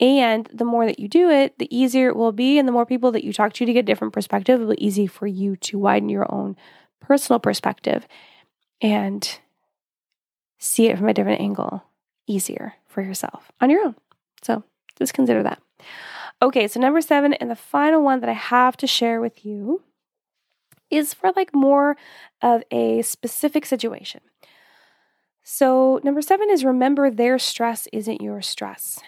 And 0.00 0.48
the 0.52 0.64
more 0.64 0.86
that 0.86 0.98
you 0.98 1.08
do 1.08 1.30
it, 1.30 1.58
the 1.58 1.74
easier 1.76 2.08
it 2.08 2.16
will 2.16 2.32
be. 2.32 2.58
And 2.58 2.66
the 2.66 2.72
more 2.72 2.86
people 2.86 3.12
that 3.12 3.22
you 3.22 3.32
talk 3.32 3.52
to 3.52 3.66
to 3.66 3.72
get 3.72 3.80
a 3.80 3.82
different 3.82 4.14
perspective, 4.14 4.60
it 4.60 4.64
will 4.64 4.74
be 4.74 4.84
easy 4.84 5.06
for 5.06 5.26
you 5.26 5.56
to 5.56 5.78
widen 5.78 6.08
your 6.08 6.32
own 6.32 6.56
personal 7.00 7.40
perspective 7.40 8.06
and 8.80 9.38
see 10.58 10.88
it 10.88 10.98
from 10.98 11.08
a 11.08 11.14
different 11.14 11.40
angle 11.40 11.82
easier 12.26 12.74
for 12.86 13.02
yourself 13.02 13.50
on 13.60 13.70
your 13.70 13.84
own. 13.84 13.94
So 14.42 14.62
just 14.98 15.14
consider 15.14 15.42
that. 15.42 15.60
Okay, 16.42 16.68
so 16.68 16.80
number 16.80 17.00
seven, 17.00 17.34
and 17.34 17.50
the 17.50 17.56
final 17.56 18.02
one 18.02 18.20
that 18.20 18.30
I 18.30 18.34
have 18.34 18.76
to 18.78 18.86
share 18.86 19.20
with 19.20 19.44
you 19.44 19.82
is 20.90 21.14
for 21.14 21.32
like 21.36 21.54
more 21.54 21.96
of 22.42 22.62
a 22.70 23.02
specific 23.02 23.66
situation. 23.66 24.20
So, 25.42 26.00
number 26.04 26.22
seven 26.22 26.48
is 26.50 26.64
remember 26.64 27.10
their 27.10 27.38
stress 27.38 27.88
isn't 27.92 28.20
your 28.20 28.40
stress. 28.40 29.00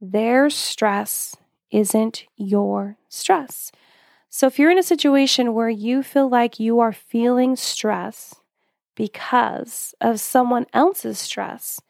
Their 0.00 0.48
stress 0.48 1.36
isn't 1.70 2.24
your 2.36 2.96
stress. 3.08 3.72
So, 4.30 4.46
if 4.46 4.58
you're 4.58 4.70
in 4.70 4.78
a 4.78 4.82
situation 4.82 5.54
where 5.54 5.68
you 5.68 6.02
feel 6.02 6.28
like 6.28 6.60
you 6.60 6.80
are 6.80 6.92
feeling 6.92 7.56
stress 7.56 8.34
because 8.96 9.94
of 10.00 10.20
someone 10.20 10.66
else's 10.74 11.18
stress, 11.18 11.80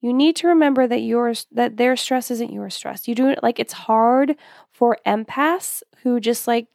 you 0.00 0.12
need 0.14 0.36
to 0.36 0.48
remember 0.48 0.86
that 0.86 1.00
yours 1.02 1.46
that 1.52 1.76
their 1.78 1.96
stress 1.96 2.30
isn't 2.30 2.52
your 2.52 2.70
stress. 2.70 3.08
You 3.08 3.14
do 3.14 3.28
it 3.28 3.42
like 3.42 3.58
it's 3.60 3.72
hard 3.74 4.36
for 4.72 4.98
empaths 5.06 5.82
who 6.02 6.20
just 6.20 6.46
like 6.48 6.68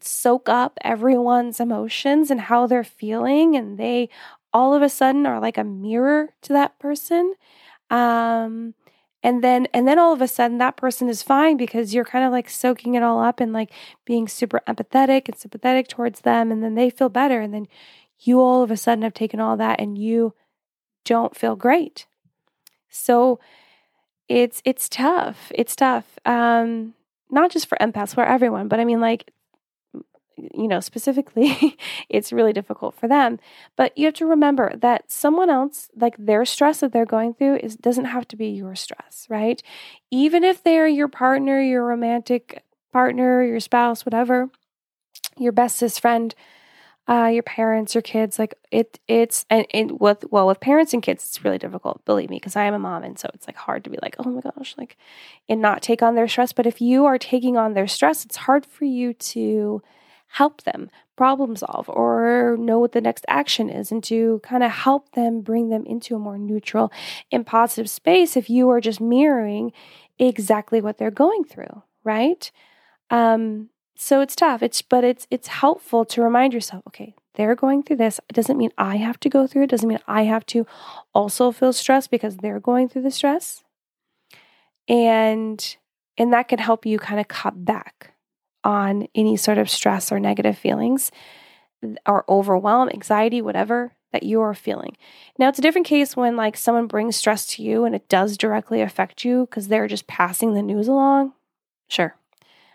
soak 0.00 0.48
up 0.48 0.78
everyone's 0.82 1.60
emotions 1.60 2.30
and 2.30 2.40
how 2.40 2.66
they're 2.66 2.84
feeling 2.84 3.56
and 3.56 3.78
they 3.78 4.08
all 4.52 4.74
of 4.74 4.82
a 4.82 4.88
sudden 4.88 5.26
are 5.26 5.40
like 5.40 5.58
a 5.58 5.64
mirror 5.64 6.30
to 6.42 6.52
that 6.54 6.78
person. 6.78 7.34
Um 7.90 8.74
and 9.24 9.42
then 9.42 9.66
and 9.74 9.88
then 9.88 9.98
all 9.98 10.12
of 10.12 10.22
a 10.22 10.28
sudden 10.28 10.58
that 10.58 10.76
person 10.76 11.08
is 11.08 11.24
fine 11.24 11.56
because 11.56 11.92
you're 11.92 12.04
kind 12.04 12.24
of 12.24 12.30
like 12.30 12.48
soaking 12.48 12.94
it 12.94 13.02
all 13.02 13.20
up 13.20 13.40
and 13.40 13.52
like 13.52 13.70
being 14.04 14.28
super 14.28 14.60
empathetic 14.68 15.28
and 15.28 15.36
sympathetic 15.36 15.88
towards 15.88 16.20
them 16.20 16.52
and 16.52 16.62
then 16.62 16.76
they 16.76 16.90
feel 16.90 17.08
better 17.08 17.40
and 17.40 17.52
then 17.52 17.66
you 18.20 18.40
all 18.40 18.62
of 18.62 18.70
a 18.70 18.76
sudden 18.76 19.02
have 19.02 19.14
taken 19.14 19.40
all 19.40 19.56
that 19.56 19.80
and 19.80 19.98
you 19.98 20.32
don't 21.04 21.36
feel 21.36 21.56
great 21.56 22.06
so 22.88 23.40
it's 24.28 24.62
it's 24.64 24.88
tough. 24.88 25.52
It's 25.54 25.76
tough. 25.76 26.18
Um, 26.24 26.94
not 27.30 27.50
just 27.50 27.66
for 27.66 27.76
empaths, 27.80 28.14
for 28.14 28.24
everyone, 28.24 28.68
but 28.68 28.80
I 28.80 28.84
mean 28.84 29.00
like 29.00 29.30
you 30.36 30.68
know, 30.68 30.80
specifically, 30.80 31.76
it's 32.08 32.32
really 32.32 32.52
difficult 32.52 32.94
for 32.94 33.08
them. 33.08 33.38
But 33.76 33.96
you 33.96 34.06
have 34.06 34.14
to 34.14 34.26
remember 34.26 34.74
that 34.76 35.10
someone 35.10 35.50
else, 35.50 35.90
like 35.96 36.16
their 36.18 36.44
stress 36.44 36.80
that 36.80 36.92
they're 36.92 37.06
going 37.06 37.34
through, 37.34 37.56
is 37.56 37.76
doesn't 37.76 38.06
have 38.06 38.26
to 38.28 38.36
be 38.36 38.48
your 38.48 38.74
stress, 38.74 39.26
right? 39.28 39.62
Even 40.10 40.44
if 40.44 40.62
they're 40.62 40.88
your 40.88 41.08
partner, 41.08 41.60
your 41.60 41.84
romantic 41.84 42.62
partner, 42.92 43.42
your 43.44 43.60
spouse, 43.60 44.04
whatever, 44.06 44.50
your 45.38 45.52
bestest 45.52 46.00
friend, 46.00 46.34
uh, 47.06 47.26
your 47.32 47.42
parents, 47.42 47.94
your 47.94 48.02
kids, 48.02 48.38
like 48.38 48.54
it, 48.70 48.98
it's 49.08 49.44
and, 49.50 49.66
and 49.74 50.00
with 50.00 50.24
well 50.30 50.46
with 50.46 50.60
parents 50.60 50.94
and 50.94 51.02
kids, 51.02 51.24
it's 51.24 51.44
really 51.44 51.58
difficult. 51.58 52.02
Believe 52.06 52.30
me, 52.30 52.36
because 52.36 52.56
I 52.56 52.64
am 52.64 52.74
a 52.74 52.78
mom, 52.78 53.02
and 53.02 53.18
so 53.18 53.28
it's 53.34 53.46
like 53.46 53.56
hard 53.56 53.84
to 53.84 53.90
be 53.90 53.98
like, 54.00 54.16
oh 54.18 54.30
my 54.30 54.40
gosh, 54.40 54.74
like, 54.78 54.96
and 55.48 55.60
not 55.60 55.82
take 55.82 56.02
on 56.02 56.14
their 56.14 56.28
stress. 56.28 56.54
But 56.54 56.66
if 56.66 56.80
you 56.80 57.04
are 57.04 57.18
taking 57.18 57.58
on 57.58 57.74
their 57.74 57.86
stress, 57.86 58.24
it's 58.24 58.36
hard 58.36 58.64
for 58.64 58.86
you 58.86 59.12
to 59.12 59.82
help 60.34 60.62
them 60.64 60.90
problem 61.16 61.54
solve 61.54 61.88
or 61.88 62.56
know 62.58 62.80
what 62.80 62.90
the 62.90 63.00
next 63.00 63.24
action 63.28 63.70
is, 63.70 63.92
and 63.92 64.02
to 64.02 64.40
kind 64.42 64.64
of 64.64 64.70
help 64.70 65.12
them 65.12 65.40
bring 65.40 65.68
them 65.68 65.86
into 65.86 66.16
a 66.16 66.18
more 66.18 66.38
neutral 66.38 66.92
and 67.30 67.46
positive 67.46 67.88
space. 67.88 68.36
If 68.36 68.50
you 68.50 68.68
are 68.70 68.80
just 68.80 69.00
mirroring 69.00 69.72
exactly 70.18 70.80
what 70.80 70.98
they're 70.98 71.12
going 71.12 71.44
through, 71.44 71.82
right? 72.02 72.50
Um, 73.10 73.70
so 73.96 74.20
it's 74.20 74.34
tough. 74.34 74.60
It's 74.60 74.82
but 74.82 75.04
it's 75.04 75.26
it's 75.30 75.48
helpful 75.48 76.04
to 76.06 76.22
remind 76.22 76.52
yourself, 76.52 76.82
okay, 76.88 77.14
they're 77.34 77.54
going 77.54 77.84
through 77.84 77.98
this. 77.98 78.18
It 78.28 78.34
doesn't 78.34 78.58
mean 78.58 78.70
I 78.76 78.96
have 78.96 79.20
to 79.20 79.28
go 79.28 79.46
through 79.46 79.62
it. 79.62 79.66
it 79.66 79.70
doesn't 79.70 79.88
mean 79.88 80.00
I 80.08 80.22
have 80.24 80.46
to 80.46 80.66
also 81.14 81.52
feel 81.52 81.72
stress 81.72 82.08
because 82.08 82.38
they're 82.38 82.60
going 82.60 82.88
through 82.88 83.02
the 83.02 83.12
stress. 83.12 83.62
And 84.88 85.76
and 86.18 86.32
that 86.32 86.48
can 86.48 86.58
help 86.58 86.84
you 86.84 86.98
kind 86.98 87.20
of 87.20 87.28
cut 87.28 87.64
back 87.64 88.13
on 88.64 89.06
any 89.14 89.36
sort 89.36 89.58
of 89.58 89.70
stress 89.70 90.10
or 90.10 90.18
negative 90.18 90.58
feelings 90.58 91.12
or 92.06 92.24
overwhelm, 92.28 92.88
anxiety, 92.88 93.42
whatever 93.42 93.92
that 94.12 94.22
you 94.22 94.40
are 94.40 94.54
feeling. 94.54 94.96
Now, 95.38 95.48
it's 95.48 95.58
a 95.58 95.62
different 95.62 95.86
case 95.86 96.16
when 96.16 96.36
like 96.36 96.56
someone 96.56 96.86
brings 96.86 97.16
stress 97.16 97.46
to 97.48 97.62
you 97.62 97.84
and 97.84 97.94
it 97.94 98.08
does 98.08 98.36
directly 98.36 98.80
affect 98.80 99.24
you 99.24 99.46
because 99.46 99.68
they're 99.68 99.88
just 99.88 100.06
passing 100.06 100.54
the 100.54 100.62
news 100.62 100.88
along. 100.88 101.32
Sure, 101.88 102.14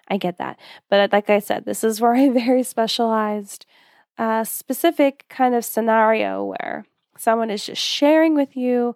I 0.07 0.17
get 0.17 0.37
that. 0.37 0.59
But 0.89 1.11
like 1.11 1.29
I 1.29 1.39
said, 1.39 1.65
this 1.65 1.83
is 1.83 2.01
where 2.01 2.13
a 2.15 2.29
very 2.29 2.63
specialized, 2.63 3.65
uh, 4.17 4.43
specific 4.43 5.25
kind 5.29 5.55
of 5.55 5.65
scenario 5.65 6.43
where 6.43 6.85
someone 7.17 7.49
is 7.49 7.65
just 7.65 7.81
sharing 7.81 8.35
with 8.35 8.55
you 8.55 8.95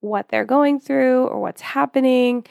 what 0.00 0.28
they're 0.28 0.44
going 0.44 0.80
through 0.80 1.26
or 1.26 1.40
what's 1.40 1.62
happening. 1.62 2.44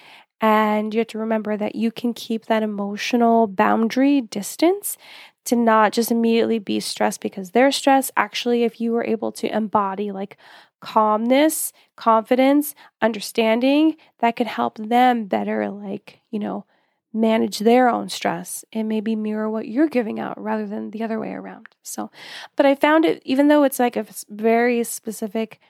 And 0.44 0.94
you 0.94 1.00
have 1.00 1.08
to 1.08 1.18
remember 1.20 1.56
that 1.56 1.74
you 1.76 1.90
can 1.90 2.14
keep 2.14 2.48
that 2.48 2.64
emotional 2.64 3.48
boundary 3.48 4.20
distance 4.20 4.98
to 5.46 5.56
not 5.56 5.94
just 5.94 6.12
immediately 6.12 6.60
be 6.60 6.82
stressed 6.82 7.22
because 7.22 7.52
they're 7.52 7.72
stressed. 7.72 8.12
Actually, 8.18 8.64
if 8.64 8.82
you 8.82 8.92
were 8.92 9.06
able 9.06 9.32
to 9.32 9.56
embody 9.56 10.12
like 10.12 10.36
calmness, 10.82 11.72
confidence, 11.96 12.76
understanding, 13.02 13.96
that 14.20 14.36
could 14.36 14.48
help 14.48 14.78
them 14.78 15.28
better, 15.28 15.70
like, 15.70 16.20
you 16.30 16.40
know, 16.40 16.66
manage 17.14 17.60
their 17.60 17.88
own 17.88 18.10
stress 18.10 18.66
and 18.74 18.90
maybe 18.90 19.16
mirror 19.16 19.50
what 19.50 19.70
you're 19.70 19.88
giving 19.88 20.20
out 20.20 20.38
rather 20.42 20.68
than 20.68 20.92
the 20.92 21.04
other 21.04 21.22
way 21.22 21.32
around. 21.32 21.68
So, 21.84 22.12
but 22.58 22.66
I 22.66 22.76
found 22.76 23.06
it, 23.06 23.22
even 23.24 23.48
though 23.48 23.64
it's 23.64 23.80
like 23.80 23.96
a 23.96 24.06
very 24.30 24.84
specific 24.84 25.62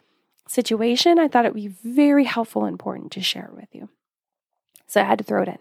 situation, 0.48 1.20
I 1.20 1.28
thought 1.28 1.46
it 1.46 1.54
would 1.54 1.62
be 1.62 1.68
very 1.68 2.24
helpful 2.24 2.66
and 2.66 2.74
important 2.74 3.12
to 3.12 3.22
share 3.22 3.52
with 3.54 3.70
you. 3.72 3.90
So 4.94 5.02
I 5.02 5.06
had 5.06 5.18
to 5.20 5.24
throw 5.24 5.42
it 5.44 5.48
in. 5.50 5.58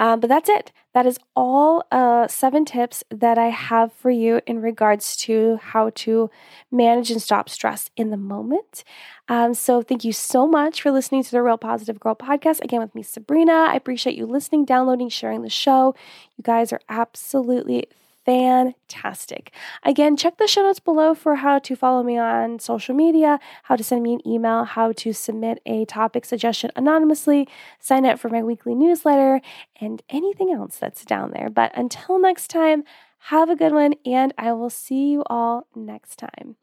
Um, 0.00 0.20
but 0.20 0.28
that's 0.28 0.48
it. 0.48 0.70
That 0.94 1.06
is 1.06 1.18
all 1.34 1.84
uh, 1.90 2.28
seven 2.28 2.64
tips 2.64 3.02
that 3.10 3.36
I 3.36 3.48
have 3.48 3.92
for 3.92 4.10
you 4.10 4.40
in 4.46 4.62
regards 4.62 5.16
to 5.18 5.58
how 5.60 5.90
to 5.96 6.30
manage 6.70 7.10
and 7.10 7.20
stop 7.20 7.48
stress 7.48 7.90
in 7.96 8.10
the 8.10 8.16
moment. 8.16 8.84
Um, 9.28 9.54
so, 9.54 9.82
thank 9.82 10.04
you 10.04 10.12
so 10.12 10.46
much 10.46 10.82
for 10.82 10.90
listening 10.92 11.24
to 11.24 11.30
the 11.30 11.42
Real 11.42 11.58
Positive 11.58 11.98
Girl 11.98 12.14
podcast. 12.14 12.62
Again, 12.62 12.80
with 12.80 12.94
me, 12.94 13.02
Sabrina. 13.02 13.52
I 13.70 13.74
appreciate 13.74 14.16
you 14.16 14.26
listening, 14.26 14.64
downloading, 14.64 15.08
sharing 15.08 15.42
the 15.42 15.50
show. 15.50 15.94
You 16.36 16.42
guys 16.44 16.72
are 16.72 16.80
absolutely 16.88 17.88
fantastic. 18.28 19.54
Again, 19.84 20.14
check 20.14 20.36
the 20.36 20.46
show 20.46 20.62
notes 20.62 20.80
below 20.80 21.14
for 21.14 21.36
how 21.36 21.58
to 21.60 21.74
follow 21.74 22.02
me 22.02 22.18
on 22.18 22.58
social 22.58 22.94
media, 22.94 23.40
how 23.62 23.74
to 23.74 23.82
send 23.82 24.02
me 24.02 24.12
an 24.12 24.28
email, 24.28 24.64
how 24.64 24.92
to 24.92 25.14
submit 25.14 25.62
a 25.64 25.86
topic 25.86 26.26
suggestion 26.26 26.70
anonymously, 26.76 27.48
sign 27.80 28.04
up 28.04 28.18
for 28.18 28.28
my 28.28 28.42
weekly 28.42 28.74
newsletter, 28.74 29.40
and 29.80 30.02
anything 30.10 30.52
else 30.52 30.76
that's 30.76 31.06
down 31.06 31.30
there. 31.30 31.48
But 31.48 31.72
until 31.74 32.18
next 32.18 32.48
time, 32.48 32.84
have 33.18 33.48
a 33.48 33.56
good 33.56 33.72
one, 33.72 33.94
and 34.04 34.34
I 34.36 34.52
will 34.52 34.70
see 34.70 35.08
you 35.08 35.22
all 35.30 35.66
next 35.74 36.16
time. 36.16 36.56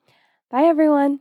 Bye, 0.51 0.65
everyone. 0.65 1.19